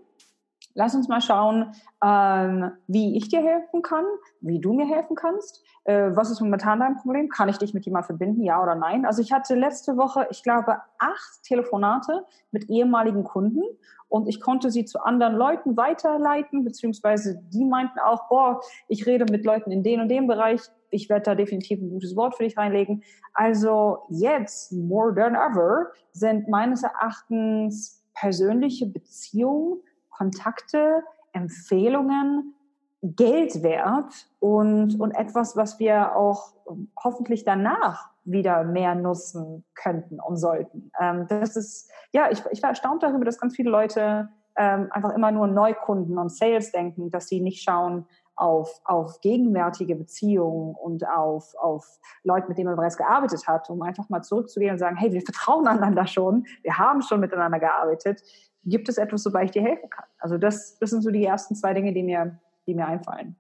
Lass 0.80 0.94
uns 0.94 1.08
mal 1.08 1.22
schauen, 1.22 1.74
ähm, 2.06 2.72
wie 2.86 3.18
ich 3.18 3.30
dir 3.30 3.42
helfen 3.42 3.82
kann, 3.82 4.06
wie 4.42 4.60
du 4.60 4.74
mir 4.74 4.86
helfen 4.86 5.16
kannst. 5.16 5.64
Äh, 5.86 6.12
was 6.16 6.30
ist 6.30 6.40
momentan 6.40 6.80
dein 6.80 6.98
Problem? 6.98 7.30
Kann 7.30 7.50
ich 7.50 7.58
dich 7.58 7.74
mit 7.74 7.86
jemandem 7.86 8.06
verbinden, 8.06 8.44
ja 8.44 8.62
oder 8.62 8.76
nein? 8.76 9.04
Also 9.04 9.24
ich 9.24 9.32
hatte 9.32 9.56
letzte 9.56 9.98
Woche, 9.98 10.28
ich 10.30 10.44
glaube, 10.44 10.78
acht 11.00 11.42
Telefonate 11.42 12.26
mit 12.52 12.70
ehemaligen 12.70 13.24
Kunden 13.24 13.64
und 14.08 14.28
ich 14.28 14.40
konnte 14.40 14.70
sie 14.70 14.86
zu 14.86 15.00
anderen 15.00 15.36
Leuten 15.36 15.76
weiterleiten, 15.76 16.64
beziehungsweise 16.64 17.42
die 17.52 17.66
meinten 17.66 17.98
auch, 17.98 18.30
boah, 18.30 18.62
ich 18.88 19.08
rede 19.08 19.26
mit 19.32 19.46
Leuten 19.46 19.72
in 19.72 19.82
dem 19.82 20.02
und 20.02 20.10
dem 20.10 20.28
Bereich, 20.28 20.62
ich 20.92 21.10
werde 21.10 21.24
da 21.24 21.34
definitiv 21.34 21.82
ein 21.82 21.90
gutes 21.90 22.16
Wort 22.16 22.36
für 22.36 22.44
dich 22.44 22.56
reinlegen. 22.56 23.02
Also 23.34 24.04
jetzt, 24.10 24.72
more 24.74 25.12
than 25.16 25.34
ever, 25.34 25.88
sind 26.12 26.48
meines 26.50 26.84
Erachtens 26.84 28.04
persönliche 28.14 28.86
Beziehungen 28.86 29.82
Kontakte, 30.18 31.04
Empfehlungen 31.34 32.56
Geld 33.04 33.62
wert 33.62 34.28
und, 34.40 35.00
und 35.00 35.12
etwas, 35.12 35.56
was 35.56 35.80
wir 35.80 36.16
auch 36.16 36.54
hoffentlich 37.02 37.44
danach 37.44 38.10
wieder 38.24 38.64
mehr 38.64 38.96
nutzen 38.96 39.64
könnten 39.76 40.20
und 40.20 40.38
sollten. 40.38 40.92
Ähm, 41.00 41.28
das 41.30 41.56
ist, 41.56 41.92
ja, 42.12 42.30
ich, 42.32 42.44
ich 42.52 42.62
war 42.64 42.72
erstaunt 42.72 43.04
darüber, 43.04 43.24
dass 43.24 43.40
ganz 43.40 43.56
viele 43.56 43.70
Leute 43.70 44.30
ähm, 44.58 44.88
einfach 44.92 45.14
immer 45.14 45.32
nur 45.32 45.48
Neukunden 45.48 46.18
und 46.18 46.32
Sales 46.32 46.72
denken, 46.72 47.12
dass 47.12 47.28
sie 47.28 47.40
nicht 47.40 47.64
schauen 47.64 48.08
auf, 48.36 48.82
auf 48.84 49.22
gegenwärtige 49.22 49.96
Beziehungen 49.96 50.76
und 50.76 51.08
auf, 51.08 51.54
auf 51.60 51.86
Leute, 52.24 52.48
mit 52.48 52.58
denen 52.58 52.68
man 52.68 52.76
bereits 52.76 52.98
gearbeitet 52.98 53.48
hat, 53.48 53.70
um 53.70 53.82
einfach 53.84 54.10
mal 54.10 54.24
zurückzugehen 54.24 54.74
und 54.74 54.80
sagen, 54.80 54.96
hey, 54.96 55.12
wir 55.12 55.22
vertrauen 55.22 55.68
einander 55.68 56.08
schon, 56.08 56.46
wir 56.64 56.78
haben 56.78 57.04
schon 57.04 57.20
miteinander 57.20 57.60
gearbeitet 57.60 58.24
gibt 58.68 58.90
es 58.90 58.98
etwas, 58.98 59.26
wobei 59.26 59.46
ich 59.46 59.52
dir 59.52 59.62
helfen 59.62 59.90
kann? 59.90 60.06
Also 60.20 60.38
das, 60.38 60.78
das 60.80 60.90
sind 60.90 61.02
so 61.02 61.12
die 61.12 61.24
ersten 61.24 61.56
zwei 61.56 61.74
Dinge, 61.74 61.94
die 61.94 62.04
mir, 62.04 62.40
die 62.66 62.74
mir 62.74 62.88
einfallen. 62.88 63.36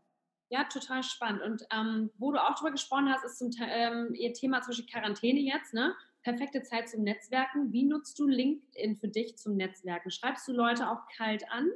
Ja, 0.49 0.63
total 0.63 1.03
spannend. 1.03 1.41
Und 1.41 1.67
ähm, 1.73 2.09
wo 2.17 2.31
du 2.31 2.41
auch 2.41 2.55
drüber 2.55 2.71
gesprochen 2.71 3.09
hast, 3.09 3.25
ist 3.25 3.37
zum 3.37 3.51
ähm, 3.69 4.13
ihr 4.13 4.33
Thema 4.33 4.61
Beispiel 4.61 4.85
Quarantäne 4.85 5.39
jetzt, 5.39 5.73
ne? 5.73 5.93
Perfekte 6.23 6.61
Zeit 6.63 6.89
zum 6.89 7.03
Netzwerken. 7.03 7.71
Wie 7.71 7.85
nutzt 7.85 8.17
du 8.19 8.27
LinkedIn 8.27 8.97
für 8.97 9.07
dich 9.07 9.37
zum 9.37 9.55
Netzwerken? 9.55 10.09
Schreibst 10.09 10.47
du 10.47 10.53
Leute 10.53 10.89
auch 10.89 11.01
kalt 11.15 11.43
an? 11.51 11.69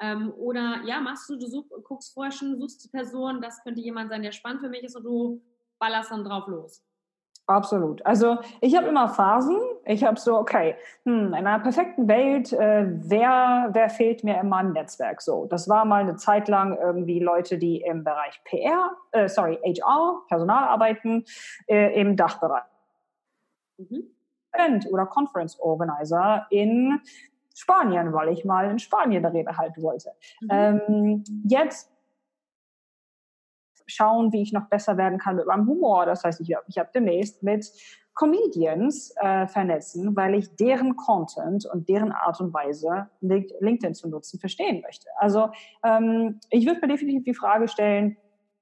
Ähm, 0.00 0.32
oder 0.32 0.82
ja, 0.84 1.00
machst 1.00 1.28
du, 1.28 1.36
du 1.36 1.46
such, 1.46 1.66
guckst 1.84 2.12
vorher 2.14 2.32
schon, 2.32 2.58
suchst 2.58 2.84
die 2.84 2.88
Person, 2.88 3.40
das 3.40 3.62
könnte 3.62 3.80
jemand 3.80 4.10
sein, 4.10 4.22
der 4.22 4.32
spannend 4.32 4.60
für 4.60 4.68
mich 4.68 4.82
ist 4.82 4.96
und 4.96 5.04
du 5.04 5.42
ballerst 5.78 6.10
dann 6.10 6.24
drauf 6.24 6.48
los. 6.48 6.82
Absolut. 7.46 8.04
Also 8.06 8.38
ich 8.62 8.74
habe 8.74 8.88
immer 8.88 9.08
Phasen. 9.08 9.58
Ich 9.84 10.02
habe 10.02 10.18
so, 10.18 10.38
okay, 10.38 10.76
hm, 11.04 11.26
in 11.26 11.34
einer 11.34 11.58
perfekten 11.58 12.08
Welt, 12.08 12.52
äh, 12.54 12.86
wer, 12.86 13.68
wer 13.72 13.90
fehlt 13.90 14.24
mir 14.24 14.40
in 14.40 14.48
meinem 14.48 14.72
Netzwerk? 14.72 15.20
So, 15.20 15.44
das 15.46 15.68
war 15.68 15.84
mal 15.84 16.00
eine 16.00 16.16
Zeit 16.16 16.48
lang 16.48 16.78
irgendwie 16.78 17.20
Leute, 17.20 17.58
die 17.58 17.82
im 17.82 18.02
Bereich 18.02 18.40
PR, 18.44 18.96
äh, 19.12 19.28
sorry, 19.28 19.58
HR, 19.62 20.22
Personal 20.28 20.68
arbeiten, 20.68 21.24
äh, 21.66 22.00
im 22.00 22.16
Dachbereich. 22.16 22.64
Mhm. 23.76 24.10
Oder 24.90 25.06
Conference 25.06 25.58
Organizer 25.58 26.46
in 26.48 27.00
Spanien, 27.54 28.12
weil 28.12 28.28
ich 28.28 28.44
mal 28.44 28.70
in 28.70 28.78
Spanien 28.78 29.24
eine 29.24 29.34
Rede 29.34 29.56
halten 29.56 29.82
wollte. 29.82 30.12
Mhm. 30.40 30.48
Ähm, 30.50 31.24
jetzt 31.44 31.93
schauen, 33.86 34.32
wie 34.32 34.42
ich 34.42 34.52
noch 34.52 34.68
besser 34.68 34.96
werden 34.96 35.18
kann 35.18 35.36
mit 35.36 35.46
meinem 35.46 35.66
Humor. 35.66 36.06
Das 36.06 36.24
heißt, 36.24 36.40
ich 36.40 36.54
habe 36.54 36.64
ich 36.68 36.78
hab 36.78 36.92
demnächst 36.92 37.42
mit 37.42 37.70
Comedians 38.14 39.12
äh, 39.16 39.46
vernetzen, 39.46 40.14
weil 40.14 40.34
ich 40.36 40.54
deren 40.56 40.96
Content 40.96 41.66
und 41.66 41.88
deren 41.88 42.12
Art 42.12 42.40
und 42.40 42.54
Weise, 42.54 43.08
LinkedIn 43.20 43.94
zu 43.94 44.08
nutzen, 44.08 44.38
verstehen 44.38 44.82
möchte. 44.82 45.08
Also 45.18 45.48
ähm, 45.84 46.38
ich 46.50 46.66
würde 46.66 46.80
mir 46.80 46.88
definitiv 46.88 47.24
die 47.24 47.34
Frage 47.34 47.66
stellen, 47.68 48.16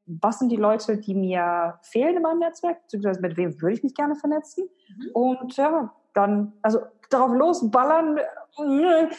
was 0.06 0.38
sind 0.38 0.50
die 0.50 0.56
Leute, 0.56 0.98
die 0.98 1.14
mir 1.14 1.78
fehlen 1.82 2.16
in 2.16 2.22
meinem 2.22 2.40
Netzwerk, 2.40 2.82
beziehungsweise 2.82 3.20
mit 3.20 3.36
wem 3.36 3.60
würde 3.60 3.74
ich 3.74 3.82
mich 3.82 3.94
gerne 3.94 4.16
vernetzen? 4.16 4.68
Mhm. 4.88 5.10
Und 5.12 5.56
ja, 5.56 5.92
dann, 6.14 6.54
also 6.62 6.80
darauf 7.10 7.32
losballern, 7.32 8.18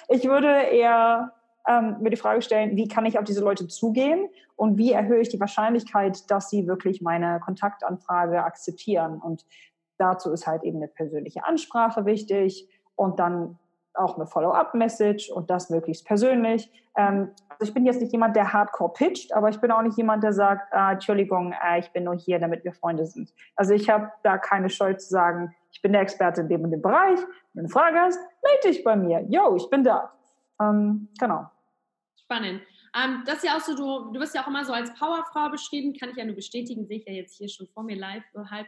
ich 0.09 0.25
würde 0.25 0.47
eher 0.47 1.32
ähm, 1.67 1.97
mir 2.01 2.09
die 2.09 2.17
Frage 2.17 2.41
stellen, 2.41 2.75
wie 2.75 2.87
kann 2.87 3.05
ich 3.05 3.17
auf 3.17 3.23
diese 3.23 3.43
Leute 3.43 3.67
zugehen 3.67 4.29
und 4.55 4.77
wie 4.77 4.91
erhöhe 4.91 5.21
ich 5.21 5.29
die 5.29 5.39
Wahrscheinlichkeit, 5.39 6.29
dass 6.29 6.49
sie 6.49 6.67
wirklich 6.67 7.01
meine 7.01 7.39
Kontaktanfrage 7.39 8.43
akzeptieren. 8.43 9.19
Und 9.21 9.45
dazu 9.97 10.31
ist 10.31 10.47
halt 10.47 10.63
eben 10.63 10.77
eine 10.77 10.87
persönliche 10.87 11.45
Ansprache 11.45 12.05
wichtig 12.05 12.69
und 12.95 13.19
dann 13.19 13.57
auch 13.95 14.15
eine 14.15 14.25
Follow-up-Message 14.25 15.29
und 15.29 15.49
das 15.49 15.69
möglichst 15.69 16.05
persönlich. 16.05 16.71
Ähm, 16.97 17.31
also 17.49 17.69
ich 17.69 17.73
bin 17.73 17.85
jetzt 17.85 18.01
nicht 18.01 18.11
jemand, 18.11 18.35
der 18.35 18.51
hardcore 18.51 18.93
pitcht, 18.93 19.33
aber 19.33 19.49
ich 19.49 19.59
bin 19.59 19.71
auch 19.71 19.81
nicht 19.81 19.97
jemand, 19.97 20.23
der 20.23 20.33
sagt, 20.33 20.73
ah, 20.73 20.93
Entschuldigung, 20.93 21.53
äh, 21.53 21.79
ich 21.79 21.91
bin 21.91 22.03
nur 22.03 22.15
hier, 22.15 22.39
damit 22.39 22.63
wir 22.63 22.73
Freunde 22.73 23.05
sind. 23.05 23.33
Also 23.55 23.73
ich 23.73 23.89
habe 23.89 24.11
da 24.23 24.37
keine 24.37 24.69
Scheu 24.69 24.93
zu 24.95 25.07
sagen, 25.07 25.55
ich 25.71 25.81
bin 25.81 25.93
der 25.93 26.01
Experte 26.01 26.41
in 26.41 26.49
dem 26.49 26.63
und 26.63 26.71
dem 26.71 26.81
Bereich. 26.81 27.19
Wenn 27.53 27.53
du 27.53 27.59
eine 27.59 27.69
Frage 27.69 27.99
hast, 27.99 28.19
melde 28.43 28.67
dich 28.67 28.83
bei 28.83 28.95
mir. 28.95 29.21
Yo, 29.29 29.55
ich 29.55 29.69
bin 29.69 29.83
da. 29.83 30.11
Ähm, 30.59 31.09
genau. 31.19 31.45
Spannend. 32.33 32.63
Ähm, 32.95 33.23
das 33.25 33.37
ist 33.37 33.43
ja 33.43 33.57
auch 33.57 33.61
so, 33.61 33.75
du, 33.75 34.11
du 34.11 34.19
wirst 34.19 34.33
ja 34.33 34.43
auch 34.43 34.47
immer 34.47 34.65
so 34.65 34.73
als 34.73 34.93
Powerfrau 34.93 35.49
beschrieben, 35.49 35.93
kann 35.93 36.09
ich 36.09 36.15
ja 36.15 36.25
nur 36.25 36.35
bestätigen, 36.35 36.85
sehe 36.85 36.97
ich 36.97 37.05
ja 37.05 37.13
jetzt 37.13 37.37
hier 37.37 37.47
schon 37.47 37.67
vor 37.67 37.83
mir 37.83 37.95
live 37.95 38.23
halb. 38.49 38.67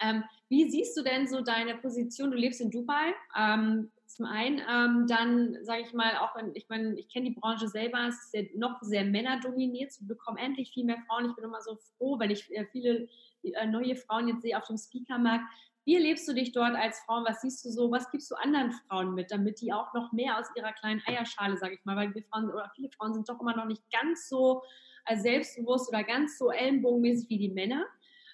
Ähm, 0.00 0.24
wie 0.48 0.70
siehst 0.70 0.96
du 0.96 1.02
denn 1.02 1.26
so 1.26 1.40
deine 1.40 1.76
Position? 1.76 2.30
Du 2.30 2.36
lebst 2.36 2.60
in 2.60 2.70
Dubai. 2.70 3.14
Ähm, 3.38 3.90
zum 4.06 4.26
einen, 4.26 4.60
ähm, 4.70 5.06
dann 5.08 5.56
sage 5.62 5.82
ich 5.82 5.92
mal, 5.92 6.16
auch 6.18 6.36
wenn, 6.36 6.54
ich 6.54 6.68
meine, 6.68 6.98
ich 6.98 7.08
kenne 7.08 7.30
die 7.30 7.34
Branche 7.34 7.68
selber, 7.68 8.06
es 8.06 8.16
ist 8.24 8.34
ja 8.34 8.42
noch 8.54 8.80
sehr 8.82 9.04
männerdominiert, 9.04 9.92
wir 10.00 10.08
bekommen 10.08 10.38
endlich 10.38 10.70
viel 10.72 10.84
mehr 10.84 11.02
Frauen. 11.06 11.28
Ich 11.28 11.34
bin 11.34 11.44
immer 11.44 11.60
so 11.60 11.76
froh, 11.96 12.18
wenn 12.18 12.30
ich 12.30 12.50
äh, 12.54 12.66
viele 12.70 13.08
äh, 13.42 13.66
neue 13.66 13.96
Frauen 13.96 14.28
jetzt 14.28 14.42
sehe 14.42 14.56
auf 14.56 14.66
dem 14.66 14.76
Speakermarkt, 14.76 15.44
Wie 15.86 15.94
erlebst 15.94 16.26
du 16.26 16.34
dich 16.34 16.50
dort 16.50 16.74
als 16.74 16.98
Frau? 17.06 17.24
Was 17.24 17.42
siehst 17.42 17.64
du 17.64 17.70
so? 17.70 17.92
Was 17.92 18.10
gibst 18.10 18.28
du 18.32 18.34
anderen 18.34 18.72
Frauen 18.72 19.14
mit, 19.14 19.30
damit 19.30 19.60
die 19.60 19.72
auch 19.72 19.94
noch 19.94 20.10
mehr 20.10 20.36
aus 20.36 20.48
ihrer 20.56 20.72
kleinen 20.72 21.00
Eierschale, 21.06 21.56
sage 21.56 21.74
ich 21.74 21.84
mal, 21.84 21.94
weil 21.94 22.12
wir 22.12 22.24
Frauen 22.24 22.50
oder 22.50 22.70
viele 22.74 22.90
Frauen 22.90 23.14
sind 23.14 23.28
doch 23.28 23.40
immer 23.40 23.56
noch 23.56 23.66
nicht 23.66 23.84
ganz 23.92 24.28
so 24.28 24.62
äh, 25.06 25.16
selbstbewusst 25.16 25.88
oder 25.88 26.02
ganz 26.02 26.38
so 26.38 26.50
ellenbogenmäßig 26.50 27.28
wie 27.28 27.38
die 27.38 27.50
Männer. 27.50 27.84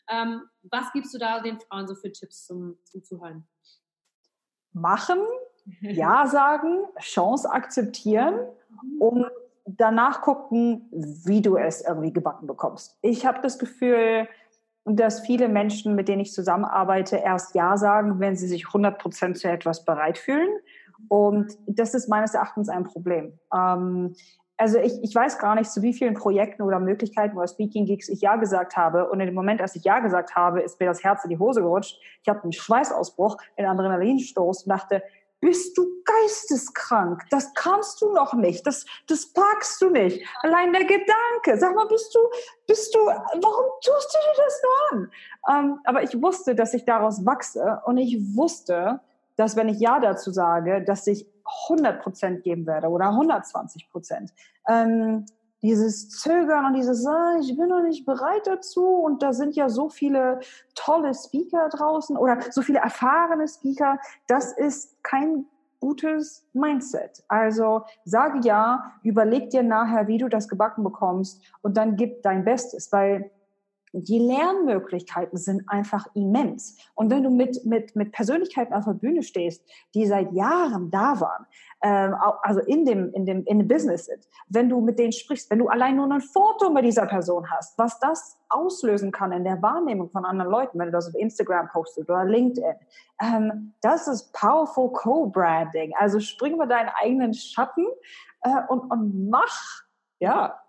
Ähm, 0.09 0.43
was 0.63 0.91
gibst 0.95 1.13
du 1.13 1.19
da 1.19 1.41
den 1.41 1.61
Frauen 1.61 1.87
so 1.87 1.95
für 1.95 2.11
Tipps 2.11 2.47
zum, 2.47 2.79
zum 2.85 3.05
Zuhören? 3.05 3.47
Machen, 4.73 5.21
Ja 5.83 6.27
sagen, 6.27 6.87
Chance 7.01 7.51
akzeptieren 7.51 8.35
und 8.99 9.27
danach 9.67 10.23
gucken, 10.23 10.89
wie 10.91 11.43
du 11.43 11.57
es 11.57 11.83
irgendwie 11.83 12.13
gebacken 12.13 12.47
bekommst. 12.47 12.99
Ich 13.03 13.27
habe 13.27 13.41
das 13.43 13.59
Gefühl, 13.59 14.27
dass 14.85 15.21
viele 15.21 15.49
Menschen, 15.49 15.95
mit 15.95 16.09
denen 16.09 16.23
ich 16.23 16.33
zusammenarbeite, 16.33 17.17
erst 17.17 17.55
Ja 17.55 17.77
sagen, 17.77 18.19
wenn 18.21 18.37
sie 18.37 18.49
sich 18.49 18.67
100% 18.67 19.35
zu 19.35 19.49
etwas 19.49 19.85
bereit 19.85 20.19
fühlen. 20.19 20.49
Und 21.09 21.53
das 21.67 21.95
ist 21.95 22.09
meines 22.09 22.35
Erachtens 22.35 22.69
ein 22.69 22.85
Problem. 22.85 23.39
Ähm, 23.55 24.15
also 24.57 24.79
ich, 24.79 24.93
ich 25.03 25.15
weiß 25.15 25.39
gar 25.39 25.55
nicht, 25.57 25.71
zu 25.71 25.83
wie 25.83 25.93
vielen 25.93 26.15
Projekten 26.15 26.63
oder 26.63 26.79
Möglichkeiten 26.79 27.37
oder 27.37 27.49
Speaking 27.49 27.85
Gigs 27.85 28.09
ich 28.09 28.21
Ja 28.21 28.37
gesagt 28.37 28.77
habe. 28.77 29.11
Und 29.11 29.19
in 29.21 29.27
dem 29.27 29.35
Moment, 29.35 29.61
als 29.61 29.75
ich 29.75 29.85
Ja 29.85 29.99
gesagt 29.99 30.37
habe, 30.37 30.61
ist 30.61 30.79
mir 30.79 30.87
das 30.87 31.03
Herz 31.03 31.25
in 31.25 31.31
die 31.31 31.39
Hose 31.39 31.63
gerutscht. 31.63 31.99
Ich 32.23 32.29
habe 32.29 32.43
einen 32.43 32.53
Schweißausbruch, 32.53 33.39
einen 33.57 33.69
Adrenalinstoß 33.69 34.65
und 34.65 34.71
dachte, 34.71 35.03
bist 35.43 35.77
du 35.77 35.87
geisteskrank? 36.05 37.25
Das 37.31 37.53
kannst 37.55 38.01
du 38.01 38.13
noch 38.13 38.33
nicht. 38.33 38.65
Das, 38.65 38.87
das 39.09 39.27
packst 39.27 39.83
du 39.83 39.91
nicht. 39.91 40.25
Allein 40.41 40.73
der 40.73 40.85
Gedanke. 40.85 41.59
Sag 41.59 41.75
mal, 41.75 41.89
bist 41.89 42.15
du, 42.15 42.21
bist 42.67 42.95
du, 42.95 43.01
warum 43.01 43.71
tust 43.85 44.15
du 44.15 44.19
dir 44.19 44.45
das 44.45 44.63
nur 44.63 44.93
an? 44.93 45.11
Ähm, 45.51 45.81
aber 45.85 46.03
ich 46.05 46.23
wusste, 46.23 46.55
dass 46.55 46.75
ich 46.75 46.85
daraus 46.85 47.27
wachse 47.27 47.83
und 47.85 47.99
ich 47.99 48.17
wusste, 48.37 49.01
dass 49.37 49.57
wenn 49.57 49.69
ich 49.69 49.81
Ja 49.81 49.99
dazu 49.99 50.31
sage, 50.31 50.85
dass 50.85 51.09
ich 51.09 51.27
100 51.69 52.01
Prozent 52.01 52.45
geben 52.45 52.65
werde 52.67 52.89
oder 52.89 53.09
120 53.09 53.91
Prozent. 53.91 54.33
Ähm, 54.69 55.27
dieses 55.63 56.11
Zögern 56.11 56.67
und 56.67 56.75
dieses, 56.75 57.07
ah, 57.07 57.37
ich 57.41 57.57
bin 57.57 57.69
noch 57.69 57.83
nicht 57.83 58.05
bereit 58.05 58.47
dazu 58.47 58.85
und 58.85 59.23
da 59.23 59.33
sind 59.33 59.55
ja 59.55 59.69
so 59.69 59.89
viele 59.89 60.41
tolle 60.75 61.15
Speaker 61.15 61.69
draußen 61.69 62.17
oder 62.17 62.39
so 62.51 62.63
viele 62.63 62.81
erfahrene 62.81 63.47
Speaker, 63.47 63.99
das 64.27 64.53
ist 64.53 65.03
kein 65.05 65.47
gutes 65.79 66.47
Mindset. 66.53 67.25
Also 67.29 67.83
sage 68.05 68.41
ja, 68.45 68.93
überleg 69.03 69.51
dir 69.51 69.63
nachher, 69.63 70.07
wie 70.07 70.19
du 70.19 70.29
das 70.29 70.49
gebacken 70.49 70.85
bekommst 70.85 71.43
und 71.63 71.77
dann 71.77 71.97
gib 71.97 72.23
dein 72.23 72.45
Bestes, 72.45 72.93
weil 72.93 73.31
die 73.93 74.19
Lernmöglichkeiten 74.19 75.39
sind 75.39 75.69
einfach 75.69 76.07
immens. 76.15 76.79
Und 76.95 77.11
wenn 77.11 77.23
du 77.23 77.31
mit, 77.31 77.65
mit, 77.65 77.95
mit 77.95 78.13
Persönlichkeiten 78.13 78.73
auf 78.73 78.85
der 78.85 78.95
Bühne 78.95 79.23
stehst, 79.23 79.63
die 79.95 80.07
seit 80.07 80.33
Jahren 80.33 80.91
da 80.91 81.21
waren, 81.21 81.47
ähm, 81.83 82.15
also 82.43 82.61
in 82.61 82.85
dem, 82.85 83.13
in, 83.13 83.27
dem, 83.27 83.45
in 83.45 83.59
dem 83.59 83.69
Business 83.69 84.07
sind, 84.07 84.27
wenn 84.49 84.69
du 84.69 84.81
mit 84.81 84.99
denen 84.99 85.13
sprichst, 85.13 85.51
wenn 85.51 85.59
du 85.59 85.69
allein 85.69 85.97
nur 85.97 86.11
ein 86.11 86.21
Foto 86.21 86.71
mit 86.71 86.85
dieser 86.85 87.07
Person 87.07 87.51
hast, 87.51 87.79
was 87.79 87.99
das 88.01 88.39
auslösen 88.49 89.13
kann 89.13 89.33
in 89.33 89.45
der 89.45 89.61
Wahrnehmung 89.61 90.11
von 90.11 90.25
anderen 90.25 90.51
Leuten, 90.51 90.79
wenn 90.79 90.87
du 90.87 90.93
das 90.93 91.09
auf 91.09 91.15
Instagram 91.15 91.69
postest 91.69 92.09
oder 92.09 92.25
LinkedIn, 92.25 92.75
ähm, 93.21 93.75
das 93.83 94.09
ist 94.09 94.33
powerful 94.33 94.91
Co-Branding. 94.93 95.93
Also 95.99 96.19
spring 96.21 96.55
über 96.55 96.67
deinen 96.67 96.91
eigenen 97.03 97.35
Schatten 97.35 97.87
äh, 98.43 98.51
und, 98.69 98.91
und 98.91 99.29
mach, 99.29 99.83
ja, 100.19 100.62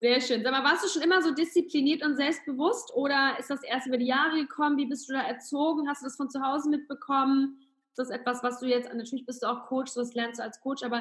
sehr 0.00 0.20
schön. 0.20 0.42
Sag 0.42 0.52
mal, 0.52 0.64
warst 0.64 0.84
du 0.84 0.88
schon 0.88 1.02
immer 1.02 1.22
so 1.22 1.32
diszipliniert 1.32 2.04
und 2.04 2.16
selbstbewusst 2.16 2.92
oder 2.94 3.38
ist 3.38 3.48
das 3.48 3.62
erst 3.62 3.86
über 3.86 3.96
die 3.96 4.06
Jahre 4.06 4.36
gekommen? 4.36 4.76
Wie 4.76 4.86
bist 4.86 5.08
du 5.08 5.14
da 5.14 5.22
erzogen? 5.22 5.88
Hast 5.88 6.02
du 6.02 6.06
das 6.06 6.16
von 6.16 6.28
zu 6.28 6.42
Hause 6.42 6.68
mitbekommen? 6.68 7.58
Ist 7.88 7.98
das 7.98 8.10
etwas, 8.10 8.42
was 8.42 8.60
du 8.60 8.66
jetzt, 8.66 8.92
natürlich 8.92 9.24
bist 9.24 9.42
du 9.42 9.46
auch 9.46 9.66
Coach, 9.66 9.94
das 9.94 10.14
lernst 10.14 10.38
du 10.38 10.44
als 10.44 10.60
Coach, 10.60 10.82
aber 10.82 10.98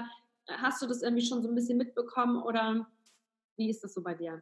äh, 0.48 0.54
hast 0.62 0.82
du 0.82 0.88
das 0.88 1.02
irgendwie 1.02 1.26
schon 1.26 1.42
so 1.42 1.50
ein 1.50 1.56
bisschen 1.56 1.78
mitbekommen 1.78 2.42
oder 2.42 2.88
wie 3.58 3.70
ist 3.70 3.84
das 3.84 3.94
so 3.94 4.02
bei 4.02 4.14
dir? 4.14 4.42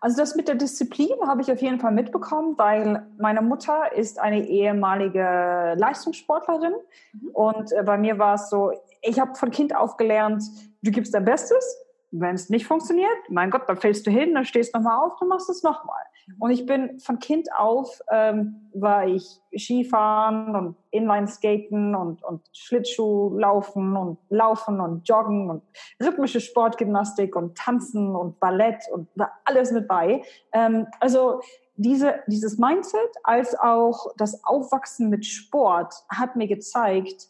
Also 0.00 0.16
das 0.16 0.36
mit 0.36 0.46
der 0.46 0.54
Disziplin 0.54 1.20
habe 1.26 1.42
ich 1.42 1.50
auf 1.50 1.60
jeden 1.60 1.80
Fall 1.80 1.92
mitbekommen, 1.92 2.56
weil 2.56 3.06
meine 3.18 3.42
Mutter 3.42 3.92
ist 3.92 4.18
eine 4.18 4.46
ehemalige 4.46 5.74
Leistungssportlerin 5.76 6.74
mhm. 7.12 7.28
und 7.30 7.72
äh, 7.72 7.82
bei 7.82 7.98
mir 7.98 8.18
war 8.18 8.34
es 8.34 8.48
so, 8.50 8.72
ich 9.02 9.18
habe 9.18 9.34
von 9.34 9.50
Kind 9.50 9.74
auf 9.74 9.96
gelernt, 9.96 10.44
du 10.82 10.90
gibst 10.90 11.12
dein 11.12 11.24
Bestes 11.24 11.76
wenn 12.12 12.34
es 12.34 12.50
nicht 12.50 12.66
funktioniert, 12.66 13.16
mein 13.28 13.50
Gott, 13.50 13.68
dann 13.68 13.76
fällst 13.76 14.06
du 14.06 14.10
hin, 14.10 14.34
dann 14.34 14.44
stehst 14.44 14.74
nochmal 14.74 15.06
auf, 15.06 15.16
dann 15.18 15.28
machst 15.28 15.48
du 15.48 15.52
es 15.52 15.62
nochmal. 15.62 16.02
Und 16.38 16.50
ich 16.50 16.66
bin 16.66 16.98
von 17.00 17.18
Kind 17.18 17.48
auf, 17.56 18.00
ähm, 18.10 18.68
war 18.72 19.06
ich 19.06 19.40
Skifahren 19.56 20.54
und 20.54 20.76
Inline-Skaten 20.90 21.94
und, 21.94 22.22
und 22.22 22.42
Schlittschuh 22.52 23.36
laufen 23.38 23.96
und 23.96 24.18
laufen 24.28 24.80
und 24.80 25.08
joggen 25.08 25.50
und 25.50 25.62
rhythmische 26.00 26.40
Sportgymnastik 26.40 27.34
und 27.34 27.56
Tanzen 27.56 28.14
und 28.14 28.38
Ballett 28.38 28.84
und 28.92 29.08
war 29.16 29.32
alles 29.44 29.72
mit 29.72 29.88
bei. 29.88 30.22
Ähm, 30.52 30.86
also 31.00 31.40
diese, 31.76 32.20
dieses 32.26 32.58
Mindset 32.58 33.10
als 33.22 33.58
auch 33.58 34.08
das 34.16 34.44
Aufwachsen 34.44 35.08
mit 35.08 35.24
Sport 35.24 35.94
hat 36.08 36.36
mir 36.36 36.46
gezeigt, 36.46 37.28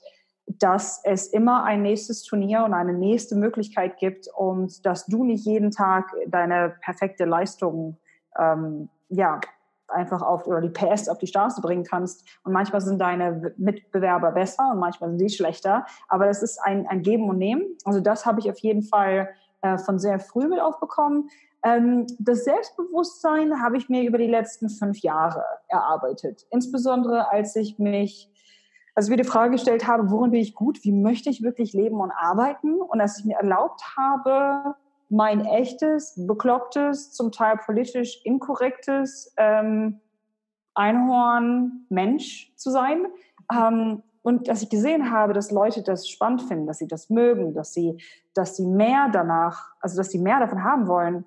dass 0.59 1.01
es 1.05 1.29
immer 1.29 1.65
ein 1.65 1.83
nächstes 1.83 2.23
Turnier 2.23 2.65
und 2.65 2.75
eine 2.75 2.93
nächste 2.93 3.37
Möglichkeit 3.37 3.99
gibt 3.99 4.29
und 4.35 4.85
dass 4.85 5.07
du 5.07 5.25
nicht 5.25 5.45
jeden 5.45 5.71
Tag 5.71 6.13
deine 6.27 6.75
perfekte 6.81 7.25
Leistung 7.25 7.99
ähm, 8.39 8.89
ja 9.09 9.41
einfach 9.89 10.23
auf 10.23 10.47
oder 10.47 10.61
die 10.61 10.69
PS 10.69 11.09
auf 11.09 11.19
die 11.19 11.27
Straße 11.27 11.61
bringen 11.61 11.85
kannst. 11.85 12.25
Und 12.45 12.53
manchmal 12.53 12.81
sind 12.81 13.01
deine 13.01 13.53
Mitbewerber 13.57 14.33
besser 14.33 14.71
und 14.73 14.79
manchmal 14.79 15.11
sind 15.11 15.21
die 15.21 15.29
schlechter. 15.29 15.85
Aber 16.09 16.27
das 16.27 16.43
ist 16.43 16.59
ein, 16.63 16.87
ein 16.87 17.03
Geben 17.03 17.29
und 17.29 17.39
Nehmen. 17.39 17.77
Also 17.85 18.01
das 18.01 18.25
habe 18.27 18.41
ich 18.41 18.51
auf 18.51 18.59
jeden 18.59 18.83
Fall 18.83 19.31
äh, 19.63 19.79
von 19.79 19.99
sehr 19.99 20.21
früh 20.21 20.49
mit 20.49 20.61
aufbekommen. 20.61 21.29
Ähm, 21.63 22.07
das 22.19 22.45
Selbstbewusstsein 22.45 23.61
habe 23.63 23.77
ich 23.77 23.89
mir 23.89 24.03
über 24.03 24.19
die 24.19 24.29
letzten 24.29 24.69
fünf 24.69 25.01
Jahre 25.01 25.45
erarbeitet. 25.69 26.47
Insbesondere 26.51 27.31
als 27.31 27.57
ich 27.57 27.79
mich 27.79 28.31
als 28.95 29.07
ich 29.07 29.11
mir 29.11 29.17
die 29.17 29.29
Frage 29.29 29.53
gestellt 29.53 29.87
habe, 29.87 30.11
worin 30.11 30.31
bin 30.31 30.41
ich 30.41 30.55
gut, 30.55 30.83
wie 30.85 30.93
möchte 30.93 31.31
ich 31.31 31.43
wirklich 31.43 31.73
leben 31.73 32.01
und 32.01 32.11
arbeiten 32.11 32.81
und 32.81 33.01
als 33.01 33.19
ich 33.19 33.25
mir 33.25 33.37
erlaubt 33.37 33.83
habe, 33.97 34.75
mein 35.09 35.45
echtes, 35.45 36.15
beklopptes, 36.17 37.13
zum 37.13 37.33
Teil 37.33 37.59
politisch 37.59 38.21
inkorrektes 38.25 39.35
ähm, 39.37 40.01
Einhorn 40.75 41.87
Mensch 41.89 42.53
zu 42.57 42.71
sein. 42.71 43.07
Ähm, 43.53 44.03
und 44.23 44.49
dass 44.49 44.63
ich 44.63 44.71
gesehen 44.71 45.11
habe, 45.11 45.33
dass 45.33 45.51
Leute 45.51 45.83
das 45.83 46.09
spannend 46.09 46.43
finden, 46.43 46.67
dass 46.67 46.79
sie 46.79 46.87
das 46.87 47.11
mögen, 47.11 47.55
dass 47.55 47.73
sie, 47.73 47.99
dass 48.35 48.57
sie 48.57 48.67
mehr 48.67 49.09
danach, 49.13 49.73
also 49.81 49.97
dass 49.97 50.11
sie 50.11 50.19
mehr 50.19 50.39
davon 50.39 50.63
haben 50.63 50.87
wollen, 50.87 51.25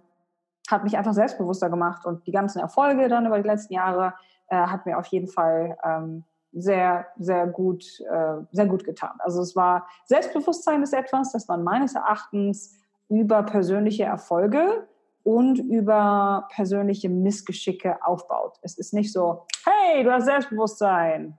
hat 0.69 0.84
mich 0.84 0.97
einfach 0.97 1.13
selbstbewusster 1.13 1.69
gemacht. 1.69 2.06
Und 2.06 2.26
die 2.28 2.32
ganzen 2.32 2.60
Erfolge 2.60 3.10
dann 3.10 3.26
über 3.26 3.41
die 3.41 3.47
letzten 3.47 3.73
Jahre 3.73 4.13
äh, 4.47 4.56
hat 4.56 4.86
mir 4.86 4.97
auf 4.97 5.08
jeden 5.08 5.28
Fall 5.28 5.78
ähm, 5.84 6.23
sehr, 6.53 7.07
sehr 7.17 7.47
gut, 7.47 7.83
äh, 8.01 8.35
sehr 8.51 8.67
gut 8.67 8.83
getan. 8.83 9.13
Also 9.19 9.41
es 9.41 9.55
war 9.55 9.87
Selbstbewusstsein 10.05 10.83
ist 10.83 10.93
etwas, 10.93 11.31
das 11.31 11.47
man 11.47 11.63
meines 11.63 11.95
Erachtens 11.95 12.79
über 13.09 13.43
persönliche 13.43 14.03
Erfolge 14.03 14.87
und 15.23 15.59
über 15.59 16.47
persönliche 16.51 17.09
Missgeschicke 17.09 18.05
aufbaut. 18.05 18.57
Es 18.61 18.77
ist 18.77 18.93
nicht 18.93 19.11
so, 19.11 19.45
hey, 19.65 20.03
du 20.03 20.11
hast 20.11 20.25
Selbstbewusstsein. 20.25 21.37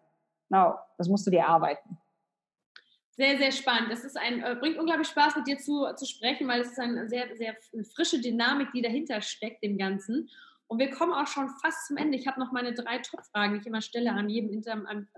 No, 0.48 0.74
das 0.98 1.08
musst 1.08 1.26
du 1.26 1.30
dir 1.30 1.46
arbeiten. 1.46 1.98
Sehr, 3.16 3.38
sehr 3.38 3.52
spannend. 3.52 3.92
Es 3.92 4.04
ist 4.04 4.16
ein, 4.18 4.42
äh, 4.42 4.56
bringt 4.58 4.78
unglaublich 4.78 5.08
Spaß, 5.08 5.36
mit 5.36 5.46
dir 5.46 5.58
zu, 5.58 5.86
zu 5.94 6.04
sprechen, 6.04 6.48
weil 6.48 6.62
es 6.62 6.72
ist 6.72 6.80
eine 6.80 7.08
sehr, 7.08 7.36
sehr 7.36 7.54
frische 7.94 8.20
Dynamik, 8.20 8.72
die 8.72 8.82
dahinter 8.82 9.20
steckt, 9.20 9.62
dem 9.62 9.78
Ganzen. 9.78 10.28
Und 10.66 10.78
wir 10.78 10.90
kommen 10.90 11.12
auch 11.12 11.26
schon 11.26 11.48
fast 11.62 11.86
zum 11.86 11.96
Ende. 11.96 12.16
Ich 12.16 12.26
habe 12.26 12.40
noch 12.40 12.50
meine 12.50 12.72
drei 12.72 12.98
Top-Fragen, 12.98 13.54
die 13.54 13.60
ich 13.60 13.66
immer 13.66 13.82
stelle 13.82 14.12
an 14.12 14.28
jedem 14.28 14.50
Inter 14.50 14.72
an, 14.72 14.86
an, 14.86 15.08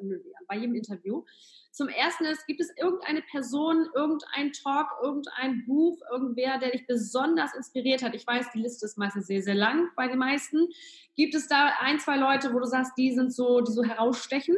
bei 0.49 0.57
jedem 0.57 0.75
Interview. 0.75 1.25
Zum 1.71 1.89
ersten 1.89 2.25
ist, 2.25 2.47
gibt 2.47 2.61
es 2.61 2.71
irgendeine 2.77 3.23
Person, 3.23 3.87
irgendein 3.95 4.53
Talk, 4.53 4.89
irgendein 5.03 5.65
Buch, 5.67 5.99
irgendwer, 6.11 6.59
der 6.59 6.71
dich 6.71 6.87
besonders 6.87 7.55
inspiriert 7.55 8.03
hat? 8.03 8.15
Ich 8.15 8.27
weiß, 8.27 8.51
die 8.53 8.61
Liste 8.61 8.87
ist 8.87 8.99
meistens 8.99 9.27
sehr, 9.27 9.43
sehr 9.43 9.55
lang 9.55 9.89
bei 9.95 10.09
den 10.09 10.19
meisten. 10.19 10.69
Gibt 11.17 11.35
es 11.35 11.49
da 11.49 11.73
ein, 11.81 12.01
zwei 12.01 12.17
Leute, 12.17 12.53
wo 12.53 12.59
du 12.59 12.67
sagst, 12.67 12.93
die 12.97 13.15
sind 13.15 13.33
so, 13.33 13.61
die 13.61 13.73
so 13.73 13.85
herausstechen? 13.85 14.57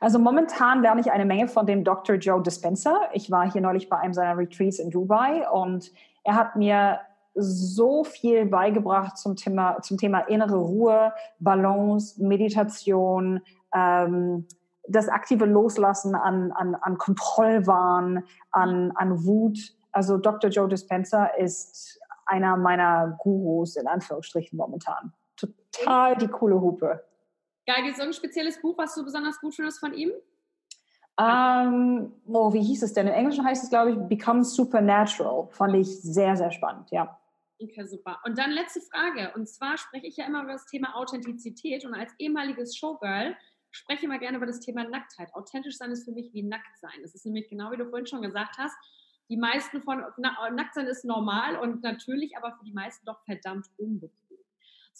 Also 0.00 0.18
momentan 0.18 0.82
lerne 0.82 1.00
ich 1.00 1.10
eine 1.10 1.24
Menge 1.24 1.48
von 1.48 1.66
dem 1.66 1.84
Dr. 1.84 2.16
Joe 2.16 2.42
Dispenza. 2.42 3.08
Ich 3.12 3.30
war 3.30 3.50
hier 3.50 3.60
neulich 3.60 3.88
bei 3.88 3.98
einem 3.98 4.14
seiner 4.14 4.36
Retreats 4.36 4.78
in 4.78 4.90
Dubai 4.90 5.48
und 5.50 5.92
er 6.28 6.34
hat 6.34 6.56
mir 6.56 7.00
so 7.34 8.04
viel 8.04 8.44
beigebracht 8.44 9.16
zum 9.16 9.34
Thema, 9.34 9.80
zum 9.80 9.96
Thema 9.96 10.20
innere 10.20 10.58
Ruhe, 10.58 11.14
Balance, 11.38 12.22
Meditation, 12.22 13.40
ähm, 13.74 14.46
das 14.86 15.08
aktive 15.08 15.46
Loslassen 15.46 16.14
an, 16.14 16.52
an, 16.52 16.74
an 16.74 16.98
Kontrollwahn, 16.98 18.24
an, 18.50 18.92
an 18.94 19.24
Wut. 19.24 19.58
Also 19.92 20.18
Dr. 20.18 20.50
Joe 20.50 20.68
Dispenza 20.68 21.26
ist 21.38 21.98
einer 22.26 22.58
meiner 22.58 23.16
Gurus 23.22 23.76
in 23.76 23.86
Anführungsstrichen 23.86 24.58
momentan. 24.58 25.14
total 25.36 26.14
die 26.16 26.28
coole 26.28 26.60
Hupe. 26.60 27.02
Geil, 27.66 27.84
gibt 27.84 27.96
es 27.96 28.00
ein 28.00 28.12
spezielles 28.12 28.60
Buch, 28.60 28.76
was 28.76 28.94
du 28.94 29.02
besonders 29.02 29.40
gut 29.40 29.54
findest 29.54 29.80
von 29.80 29.94
ihm? 29.94 30.10
Ähm, 31.18 32.12
oh, 32.28 32.52
wie 32.52 32.62
hieß 32.62 32.82
es 32.82 32.92
denn? 32.92 33.08
Im 33.08 33.12
Englischen 33.12 33.44
heißt 33.44 33.64
es, 33.64 33.70
glaube 33.70 33.90
ich, 33.90 33.96
Become 33.96 34.44
Supernatural. 34.44 35.48
Fand 35.50 35.74
ich 35.74 36.00
sehr, 36.00 36.36
sehr 36.36 36.52
spannend, 36.52 36.90
ja. 36.90 37.18
Okay, 37.60 37.84
super. 37.86 38.20
Und 38.24 38.38
dann 38.38 38.52
letzte 38.52 38.80
Frage. 38.80 39.32
Und 39.34 39.48
zwar 39.48 39.76
spreche 39.78 40.06
ich 40.06 40.16
ja 40.16 40.26
immer 40.26 40.44
über 40.44 40.52
das 40.52 40.66
Thema 40.66 40.94
Authentizität 40.94 41.84
und 41.84 41.94
als 41.94 42.12
ehemaliges 42.18 42.76
Showgirl 42.76 43.36
spreche 43.72 43.98
ich 43.98 44.04
immer 44.04 44.18
gerne 44.18 44.36
über 44.36 44.46
das 44.46 44.60
Thema 44.60 44.84
Nacktheit. 44.84 45.34
Authentisch 45.34 45.76
sein 45.76 45.90
ist 45.90 46.04
für 46.04 46.12
mich 46.12 46.32
wie 46.32 46.44
nackt 46.44 46.78
sein. 46.80 47.02
Das 47.02 47.14
ist 47.16 47.26
nämlich 47.26 47.48
genau 47.48 47.72
wie 47.72 47.76
du 47.76 47.88
vorhin 47.88 48.06
schon 48.06 48.22
gesagt 48.22 48.56
hast. 48.56 48.76
Die 49.28 49.36
meisten 49.36 49.82
von 49.82 50.04
na, 50.18 50.50
nackt 50.50 50.74
sein 50.74 50.86
ist 50.86 51.04
normal 51.04 51.56
und 51.56 51.82
natürlich, 51.82 52.36
aber 52.36 52.52
für 52.56 52.64
die 52.64 52.72
meisten 52.72 53.04
doch 53.04 53.20
verdammt 53.24 53.66
unbequem. 53.76 54.27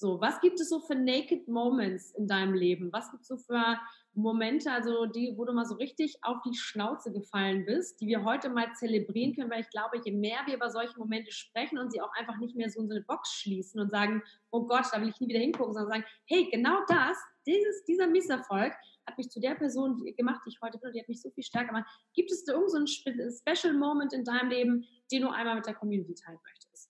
So, 0.01 0.21
was 0.21 0.41
gibt 0.41 0.61
es 0.61 0.69
so 0.69 0.79
für 0.79 0.95
Naked 0.95 1.49
Moments 1.49 2.13
in 2.13 2.29
deinem 2.29 2.55
Leben? 2.55 2.93
Was 2.93 3.11
gibt 3.11 3.23
es 3.23 3.29
so 3.29 3.37
für 3.37 3.81
Momente, 4.15 4.71
also 4.71 5.07
die, 5.07 5.35
wo 5.37 5.45
du 5.45 5.53
mal 5.53 5.65
so 5.65 5.75
richtig 5.75 6.19
auf 6.23 6.37
die 6.47 6.55
Schnauze 6.55 7.13
gefallen 7.13 7.65
bist, 7.67 8.01
die 8.01 8.07
wir 8.07 8.23
heute 8.23 8.49
mal 8.49 8.73
zelebrieren 8.75 9.35
können, 9.35 9.51
weil 9.51 9.63
ich 9.63 9.71
glaube, 9.71 10.01
je 10.05 10.13
mehr 10.13 10.39
wir 10.47 10.55
über 10.55 10.71
solche 10.71 10.97
Momente 10.97 11.33
sprechen 11.33 11.79
und 11.79 11.91
sie 11.91 12.01
auch 12.01 12.13
einfach 12.17 12.39
nicht 12.39 12.55
mehr 12.55 12.71
so 12.71 12.81
in 12.81 12.87
so 12.87 12.95
eine 12.95 13.03
Box 13.03 13.33
schließen 13.41 13.81
und 13.81 13.91
sagen, 13.91 14.23
oh 14.53 14.67
Gott, 14.67 14.87
da 14.93 15.01
will 15.01 15.09
ich 15.09 15.19
nie 15.19 15.31
wieder 15.31 15.41
hingucken, 15.41 15.75
sondern 15.75 15.91
sagen, 15.91 16.05
hey, 16.27 16.49
genau 16.49 16.79
das, 16.87 17.19
dieses, 17.45 17.85
dieser 17.85 18.07
Misserfolg 18.07 18.75
hat 19.05 19.19
mich 19.19 19.31
zu 19.31 19.41
der 19.41 19.57
Person 19.57 20.05
gemacht, 20.17 20.43
die 20.47 20.51
ich 20.51 20.61
heute 20.63 20.79
bin 20.79 20.91
und 20.91 20.95
die 20.95 21.01
hat 21.01 21.09
mich 21.09 21.21
so 21.21 21.31
viel 21.31 21.43
stärker 21.43 21.69
gemacht. 21.69 21.87
Gibt 22.15 22.31
es 22.31 22.45
da 22.45 22.53
irgendeinen 22.53 22.87
so 22.87 23.53
Special 23.53 23.75
Moment 23.75 24.13
in 24.13 24.23
deinem 24.23 24.49
Leben, 24.49 24.87
den 25.11 25.23
du 25.23 25.29
einmal 25.29 25.57
mit 25.57 25.67
der 25.67 25.75
Community 25.75 26.15
teilen 26.15 26.39
möchtest? 26.45 26.89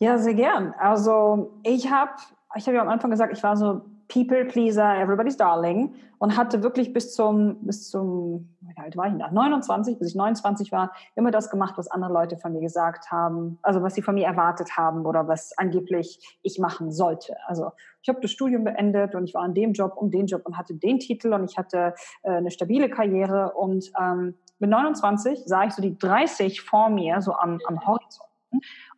Ja, 0.00 0.16
sehr 0.16 0.34
gern. 0.34 0.74
Also 0.78 1.60
ich 1.64 1.90
habe, 1.90 2.12
ich 2.56 2.66
habe 2.66 2.76
ja 2.76 2.82
am 2.82 2.88
Anfang 2.88 3.10
gesagt, 3.10 3.32
ich 3.32 3.42
war 3.42 3.56
so 3.56 3.82
People 4.08 4.46
Pleaser, 4.46 4.98
Everybody's 4.98 5.36
Darling 5.36 5.94
und 6.18 6.36
hatte 6.36 6.62
wirklich 6.62 6.94
bis 6.94 7.14
zum, 7.14 7.66
bis 7.66 7.90
zum, 7.90 8.48
wie 8.62 8.76
alt 8.76 8.96
war 8.96 9.06
ich 9.06 9.18
da? 9.18 9.30
29, 9.30 9.98
bis 9.98 10.08
ich 10.08 10.14
29 10.14 10.72
war, 10.72 10.92
immer 11.14 11.30
das 11.30 11.50
gemacht, 11.50 11.74
was 11.76 11.90
andere 11.90 12.12
Leute 12.12 12.38
von 12.38 12.54
mir 12.54 12.60
gesagt 12.60 13.10
haben, 13.10 13.58
also 13.62 13.82
was 13.82 13.94
sie 13.94 14.02
von 14.02 14.14
mir 14.14 14.26
erwartet 14.26 14.78
haben 14.78 15.04
oder 15.04 15.28
was 15.28 15.56
angeblich 15.58 16.38
ich 16.42 16.58
machen 16.58 16.90
sollte. 16.90 17.36
Also 17.46 17.70
ich 18.02 18.08
habe 18.08 18.20
das 18.20 18.30
Studium 18.30 18.64
beendet 18.64 19.14
und 19.14 19.24
ich 19.24 19.34
war 19.34 19.42
an 19.42 19.52
dem 19.52 19.74
Job 19.74 19.96
und 19.96 20.14
den 20.14 20.26
Job 20.26 20.42
und 20.46 20.56
hatte 20.56 20.74
den 20.74 20.98
Titel 20.98 21.34
und 21.34 21.44
ich 21.44 21.58
hatte 21.58 21.94
äh, 22.22 22.30
eine 22.30 22.50
stabile 22.50 22.88
Karriere 22.88 23.52
und 23.52 23.92
ähm, 24.00 24.34
mit 24.58 24.70
29 24.70 25.42
sah 25.44 25.64
ich 25.64 25.72
so 25.72 25.82
die 25.82 25.98
30 25.98 26.62
vor 26.62 26.88
mir, 26.88 27.20
so 27.20 27.34
am, 27.34 27.60
am 27.66 27.86
Horizont 27.86 28.28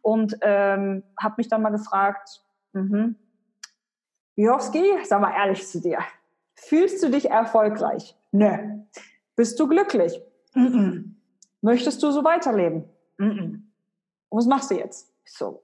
und 0.03 0.37
ähm, 0.43 1.03
habe 1.19 1.35
mich 1.39 1.49
dann 1.49 1.63
mal 1.63 1.71
gefragt, 1.71 2.43
mhm, 2.73 3.17
Jowski, 4.43 4.85
sag 5.05 5.21
mal 5.21 5.35
ehrlich 5.35 5.67
zu 5.67 5.81
dir. 5.81 5.99
Fühlst 6.55 7.03
du 7.03 7.11
dich 7.11 7.31
erfolgreich? 7.31 8.17
Nö. 8.33 8.83
Bist 9.37 9.59
du 9.59 9.69
glücklich? 9.69 10.21
Mm. 10.55 11.17
Möchtest 11.61 12.03
du 12.03 12.11
so 12.11 12.25
weiterleben? 12.25 12.85
Mm 13.19 13.71
was 14.31 14.47
machst 14.47 14.71
du 14.71 14.77
jetzt? 14.77 15.13
Ich 15.25 15.35
so, 15.35 15.63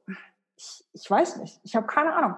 ich, 0.57 0.85
ich 0.93 1.11
weiß 1.11 1.37
nicht. 1.39 1.61
Ich 1.63 1.77
habe 1.77 1.87
keine 1.87 2.15
Ahnung. 2.15 2.35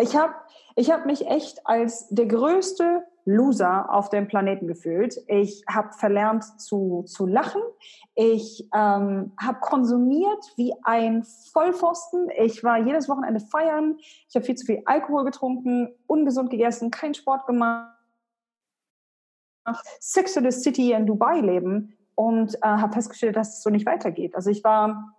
Ich 0.00 0.16
habe 0.16 0.34
ich 0.76 0.90
hab 0.90 1.06
mich 1.06 1.26
echt 1.26 1.66
als 1.66 2.08
der 2.08 2.26
größte 2.26 3.04
Loser 3.28 3.92
auf 3.92 4.08
dem 4.08 4.26
Planeten 4.26 4.66
gefühlt. 4.66 5.22
Ich 5.26 5.62
habe 5.68 5.92
verlernt 5.92 6.44
zu, 6.58 7.04
zu 7.06 7.26
lachen. 7.26 7.60
Ich 8.14 8.66
ähm, 8.74 9.32
habe 9.38 9.60
konsumiert 9.60 10.42
wie 10.56 10.72
ein 10.82 11.24
Vollpfosten. 11.52 12.30
Ich 12.38 12.64
war 12.64 12.78
jedes 12.78 13.06
Wochenende 13.08 13.40
feiern. 13.40 13.98
Ich 14.28 14.34
habe 14.34 14.46
viel 14.46 14.54
zu 14.54 14.64
viel 14.64 14.82
Alkohol 14.86 15.24
getrunken, 15.24 15.94
ungesund 16.06 16.48
gegessen, 16.48 16.90
keinen 16.90 17.12
Sport 17.12 17.46
gemacht. 17.46 17.94
Sex 20.00 20.32
to 20.32 20.40
the 20.40 20.50
City 20.50 20.92
in 20.92 21.04
Dubai 21.04 21.40
leben 21.40 21.98
und 22.14 22.54
äh, 22.54 22.66
habe 22.66 22.94
festgestellt, 22.94 23.36
dass 23.36 23.58
es 23.58 23.62
so 23.62 23.68
nicht 23.68 23.84
weitergeht. 23.84 24.34
Also 24.34 24.48
ich 24.48 24.64
war 24.64 25.14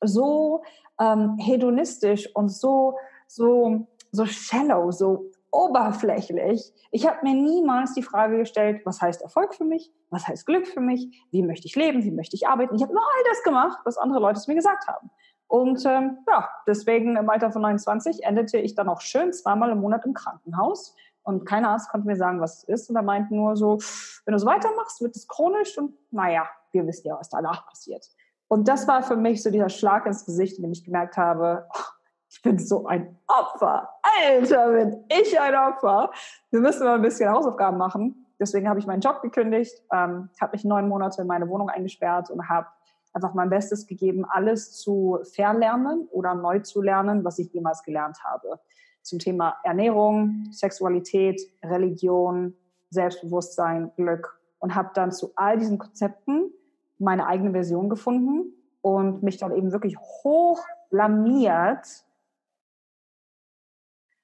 so 0.00 0.64
ähm, 1.00 1.38
hedonistisch 1.38 2.28
und 2.34 2.48
so 2.48 2.98
so 3.28 3.86
so 4.10 4.26
shallow, 4.26 4.90
so 4.90 5.30
oberflächlich. 5.54 6.72
Ich 6.90 7.06
habe 7.06 7.18
mir 7.22 7.34
niemals 7.34 7.94
die 7.94 8.02
Frage 8.02 8.38
gestellt, 8.38 8.82
was 8.84 9.00
heißt 9.00 9.22
Erfolg 9.22 9.54
für 9.54 9.64
mich? 9.64 9.92
Was 10.10 10.26
heißt 10.26 10.46
Glück 10.46 10.66
für 10.66 10.80
mich? 10.80 11.26
Wie 11.30 11.42
möchte 11.42 11.66
ich 11.66 11.76
leben? 11.76 12.02
Wie 12.02 12.10
möchte 12.10 12.36
ich 12.36 12.48
arbeiten? 12.48 12.74
Ich 12.74 12.82
habe 12.82 12.92
nur 12.92 13.02
all 13.02 13.24
das 13.28 13.42
gemacht, 13.42 13.78
was 13.84 13.96
andere 13.96 14.20
Leute 14.20 14.38
es 14.38 14.48
mir 14.48 14.56
gesagt 14.56 14.88
haben. 14.88 15.10
Und 15.46 15.84
ähm, 15.86 16.18
ja, 16.26 16.48
deswegen 16.66 17.16
im 17.16 17.30
Alter 17.30 17.52
von 17.52 17.62
29 17.62 18.24
endete 18.24 18.58
ich 18.58 18.74
dann 18.74 18.88
auch 18.88 19.00
schön 19.00 19.32
zweimal 19.32 19.70
im 19.70 19.78
Monat 19.80 20.04
im 20.04 20.14
Krankenhaus. 20.14 20.96
Und 21.22 21.46
kein 21.46 21.64
Arzt 21.64 21.88
konnte 21.88 22.06
mir 22.06 22.16
sagen, 22.16 22.40
was 22.40 22.58
es 22.58 22.64
ist. 22.64 22.90
Und 22.90 22.96
er 22.96 23.02
meinte 23.02 23.34
nur 23.34 23.56
so, 23.56 23.78
wenn 24.24 24.32
du 24.32 24.38
so 24.38 24.46
weitermachst, 24.46 25.00
wird 25.00 25.14
es 25.14 25.28
chronisch. 25.28 25.78
Und 25.78 25.94
naja, 26.10 26.46
wir 26.72 26.86
wissen 26.86 27.06
ja, 27.06 27.16
was 27.18 27.30
danach 27.30 27.66
passiert. 27.66 28.04
Und 28.48 28.68
das 28.68 28.86
war 28.88 29.02
für 29.02 29.16
mich 29.16 29.42
so 29.42 29.50
dieser 29.50 29.68
Schlag 29.68 30.06
ins 30.06 30.26
Gesicht, 30.26 30.58
in 30.58 30.64
dem 30.64 30.72
ich 30.72 30.84
gemerkt 30.84 31.16
habe, 31.16 31.66
oh, 31.72 31.93
ich 32.34 32.42
bin 32.42 32.58
so 32.58 32.86
ein 32.86 33.16
Opfer. 33.28 33.88
Alter, 34.02 34.72
bin 34.72 35.04
ich 35.08 35.40
ein 35.40 35.54
Opfer. 35.54 36.10
Wir 36.50 36.60
müssen 36.60 36.84
mal 36.84 36.96
ein 36.96 37.02
bisschen 37.02 37.30
Hausaufgaben 37.30 37.78
machen. 37.78 38.26
Deswegen 38.40 38.68
habe 38.68 38.80
ich 38.80 38.86
meinen 38.88 39.00
Job 39.00 39.22
gekündigt, 39.22 39.72
ähm, 39.92 40.28
habe 40.40 40.52
mich 40.52 40.64
neun 40.64 40.88
Monate 40.88 41.22
in 41.22 41.28
meine 41.28 41.48
Wohnung 41.48 41.70
eingesperrt 41.70 42.30
und 42.30 42.48
habe 42.48 42.66
einfach 43.12 43.34
mein 43.34 43.50
Bestes 43.50 43.86
gegeben, 43.86 44.24
alles 44.28 44.72
zu 44.72 45.20
verlernen 45.32 46.08
oder 46.10 46.34
neu 46.34 46.58
zu 46.58 46.82
lernen, 46.82 47.24
was 47.24 47.38
ich 47.38 47.52
jemals 47.52 47.84
gelernt 47.84 48.18
habe. 48.24 48.58
Zum 49.02 49.20
Thema 49.20 49.54
Ernährung, 49.62 50.48
Sexualität, 50.50 51.40
Religion, 51.62 52.56
Selbstbewusstsein, 52.90 53.92
Glück. 53.94 54.40
Und 54.58 54.74
habe 54.74 54.90
dann 54.94 55.12
zu 55.12 55.30
all 55.36 55.56
diesen 55.56 55.78
Konzepten 55.78 56.50
meine 56.98 57.26
eigene 57.28 57.52
Version 57.52 57.88
gefunden 57.88 58.54
und 58.82 59.22
mich 59.22 59.36
dann 59.36 59.52
eben 59.52 59.70
wirklich 59.70 59.96
hoch 59.98 60.64
blamiert 60.90 61.86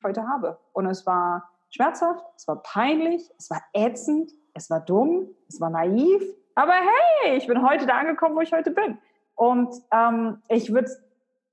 heute 0.04 0.26
habe. 0.28 0.58
Und 0.72 0.86
es 0.86 1.06
war 1.06 1.50
schmerzhaft, 1.70 2.24
es 2.36 2.46
war 2.48 2.62
peinlich, 2.62 3.30
es 3.38 3.50
war 3.50 3.62
ätzend, 3.72 4.32
es 4.54 4.70
war 4.70 4.80
dumm, 4.80 5.28
es 5.48 5.60
war 5.60 5.70
naiv. 5.70 6.22
Aber 6.54 6.72
hey, 6.72 7.36
ich 7.36 7.46
bin 7.46 7.66
heute 7.66 7.86
da 7.86 7.98
angekommen, 7.98 8.36
wo 8.36 8.40
ich 8.40 8.52
heute 8.52 8.70
bin. 8.70 8.98
Und 9.34 9.74
ähm, 9.92 10.42
ich 10.48 10.72
würde 10.72 10.86
es 10.86 11.02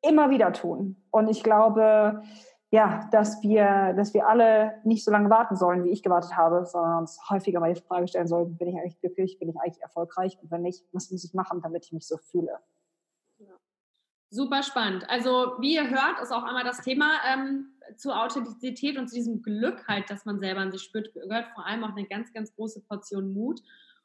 immer 0.01 0.29
wieder 0.29 0.51
tun. 0.53 0.97
Und 1.11 1.29
ich 1.29 1.43
glaube, 1.43 2.21
ja, 2.69 3.07
dass 3.11 3.41
wir, 3.43 3.93
dass 3.93 4.13
wir 4.13 4.27
alle 4.27 4.73
nicht 4.83 5.05
so 5.05 5.11
lange 5.11 5.29
warten 5.29 5.55
sollen, 5.55 5.85
wie 5.85 5.91
ich 5.91 6.03
gewartet 6.03 6.35
habe, 6.35 6.65
sondern 6.65 6.99
uns 6.99 7.19
häufiger 7.29 7.59
mal 7.59 7.73
die 7.73 7.79
Frage 7.79 8.07
stellen 8.07 8.27
sollten, 8.27 8.57
bin 8.57 8.67
ich 8.67 8.75
eigentlich 8.75 8.99
glücklich, 8.99 9.39
bin 9.39 9.49
ich 9.49 9.55
eigentlich 9.57 9.81
erfolgreich? 9.81 10.37
Und 10.41 10.51
wenn 10.51 10.63
nicht, 10.63 10.83
was 10.91 11.09
muss 11.11 11.23
ich 11.23 11.33
machen, 11.33 11.61
damit 11.61 11.85
ich 11.85 11.93
mich 11.93 12.05
so 12.05 12.17
fühle? 12.17 12.59
Super 14.29 14.61
spannend. 14.61 15.09
Also 15.09 15.53
wie 15.59 15.75
ihr 15.75 15.89
hört, 15.89 16.19
ist 16.21 16.33
auch 16.33 16.43
einmal 16.43 16.65
das 16.65 16.81
Thema 16.81 17.11
ähm, 17.31 17.71
zur 17.95 18.21
Authentizität 18.21 18.97
und 18.97 19.07
zu 19.07 19.15
diesem 19.15 19.41
Glück 19.41 19.87
halt, 19.87 20.09
dass 20.09 20.25
man 20.25 20.39
selber 20.39 20.61
an 20.61 20.71
sich 20.71 20.81
spürt, 20.81 21.13
gehört 21.13 21.47
vor 21.53 21.65
allem 21.65 21.83
auch 21.83 21.95
eine 21.95 22.07
ganz, 22.07 22.33
ganz 22.33 22.53
große 22.55 22.81
Portion 22.81 23.33
Mut. 23.33 23.61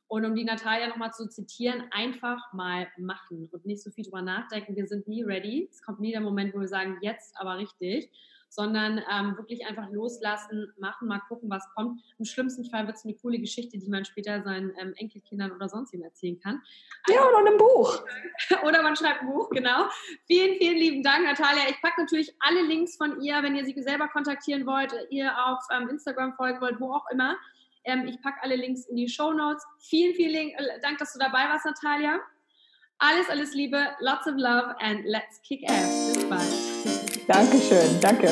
Und 0.09 0.25
um 0.27 0.35
die 0.35 0.45
Natalia 0.45 0.89
nochmal 0.89 1.13
zu 1.13 1.27
zitieren, 1.29 1.85
einfach 1.91 2.53
mal 2.53 2.87
machen 2.99 3.49
und 3.51 3.65
nicht 3.65 3.83
so 3.83 3.91
viel 3.91 4.05
drüber 4.05 4.21
nachdenken. 4.21 4.77
Wir 4.77 4.87
sind 4.87 5.09
nie 5.09 5.23
ready. 5.23 5.69
Es 5.71 5.83
kommt 5.83 6.01
nie 6.01 6.13
der 6.13 6.21
Moment, 6.21 6.55
wo 6.55 6.61
wir 6.61 6.69
sagen, 6.69 6.99
jetzt 7.01 7.35
aber 7.39 7.57
richtig 7.57 8.11
sondern 8.53 9.03
ähm, 9.11 9.35
wirklich 9.39 9.67
einfach 9.67 9.89
loslassen, 9.91 10.71
machen, 10.79 11.09
mal 11.09 11.21
gucken, 11.21 11.49
was 11.49 11.67
kommt. 11.75 12.03
Im 12.19 12.27
schlimmsten 12.27 12.67
Fall 12.67 12.87
wird 12.87 12.99
es 12.99 13.05
eine 13.05 13.15
coole 13.15 13.39
Geschichte, 13.39 13.79
die 13.79 13.89
man 13.89 14.05
später 14.05 14.43
seinen 14.43 14.73
ähm, 14.79 14.93
Enkelkindern 14.97 15.53
oder 15.53 15.71
sonst 15.71 15.95
wem 15.95 16.03
erzählen 16.03 16.39
kann. 16.39 16.61
Also, 17.05 17.19
ja, 17.19 17.27
oder 17.27 17.51
ein 17.51 17.57
Buch. 17.57 18.05
oder 18.67 18.83
man 18.83 18.95
schreibt 18.95 19.23
ein 19.23 19.29
Buch, 19.29 19.49
genau. 19.49 19.89
Vielen, 20.27 20.59
vielen 20.59 20.77
lieben 20.77 21.03
Dank, 21.03 21.25
Natalia. 21.25 21.63
Ich 21.71 21.81
packe 21.81 22.03
natürlich 22.03 22.35
alle 22.41 22.61
Links 22.61 22.97
von 22.97 23.23
ihr, 23.23 23.43
wenn 23.43 23.57
ihr 23.57 23.65
sie 23.65 23.73
selber 23.81 24.09
kontaktieren 24.09 24.67
wollt, 24.67 24.93
ihr 25.09 25.33
auf 25.47 25.61
ähm, 25.75 25.89
Instagram 25.89 26.35
folgen 26.35 26.61
wollt, 26.61 26.79
wo 26.79 26.93
auch 26.93 27.09
immer. 27.11 27.37
Ähm, 27.85 28.07
ich 28.07 28.21
packe 28.21 28.43
alle 28.43 28.57
Links 28.57 28.85
in 28.85 28.97
die 28.97 29.09
Show 29.09 29.33
Notes. 29.33 29.65
Vielen, 29.79 30.15
vielen 30.15 30.51
äh, 30.51 30.81
Dank, 30.83 30.99
dass 30.99 31.15
du 31.15 31.19
dabei 31.19 31.49
warst, 31.49 31.65
Natalia. 31.65 32.21
Alles, 32.99 33.31
alles 33.31 33.55
Liebe, 33.55 33.83
lots 34.01 34.27
of 34.27 34.35
love 34.37 34.77
and 34.81 35.07
let's 35.07 35.41
kick 35.41 35.69
ass. 35.71 36.13
Bis 36.13 36.29
bald. 36.29 36.92
Dankeschön, 37.33 37.99
danke. 38.03 38.29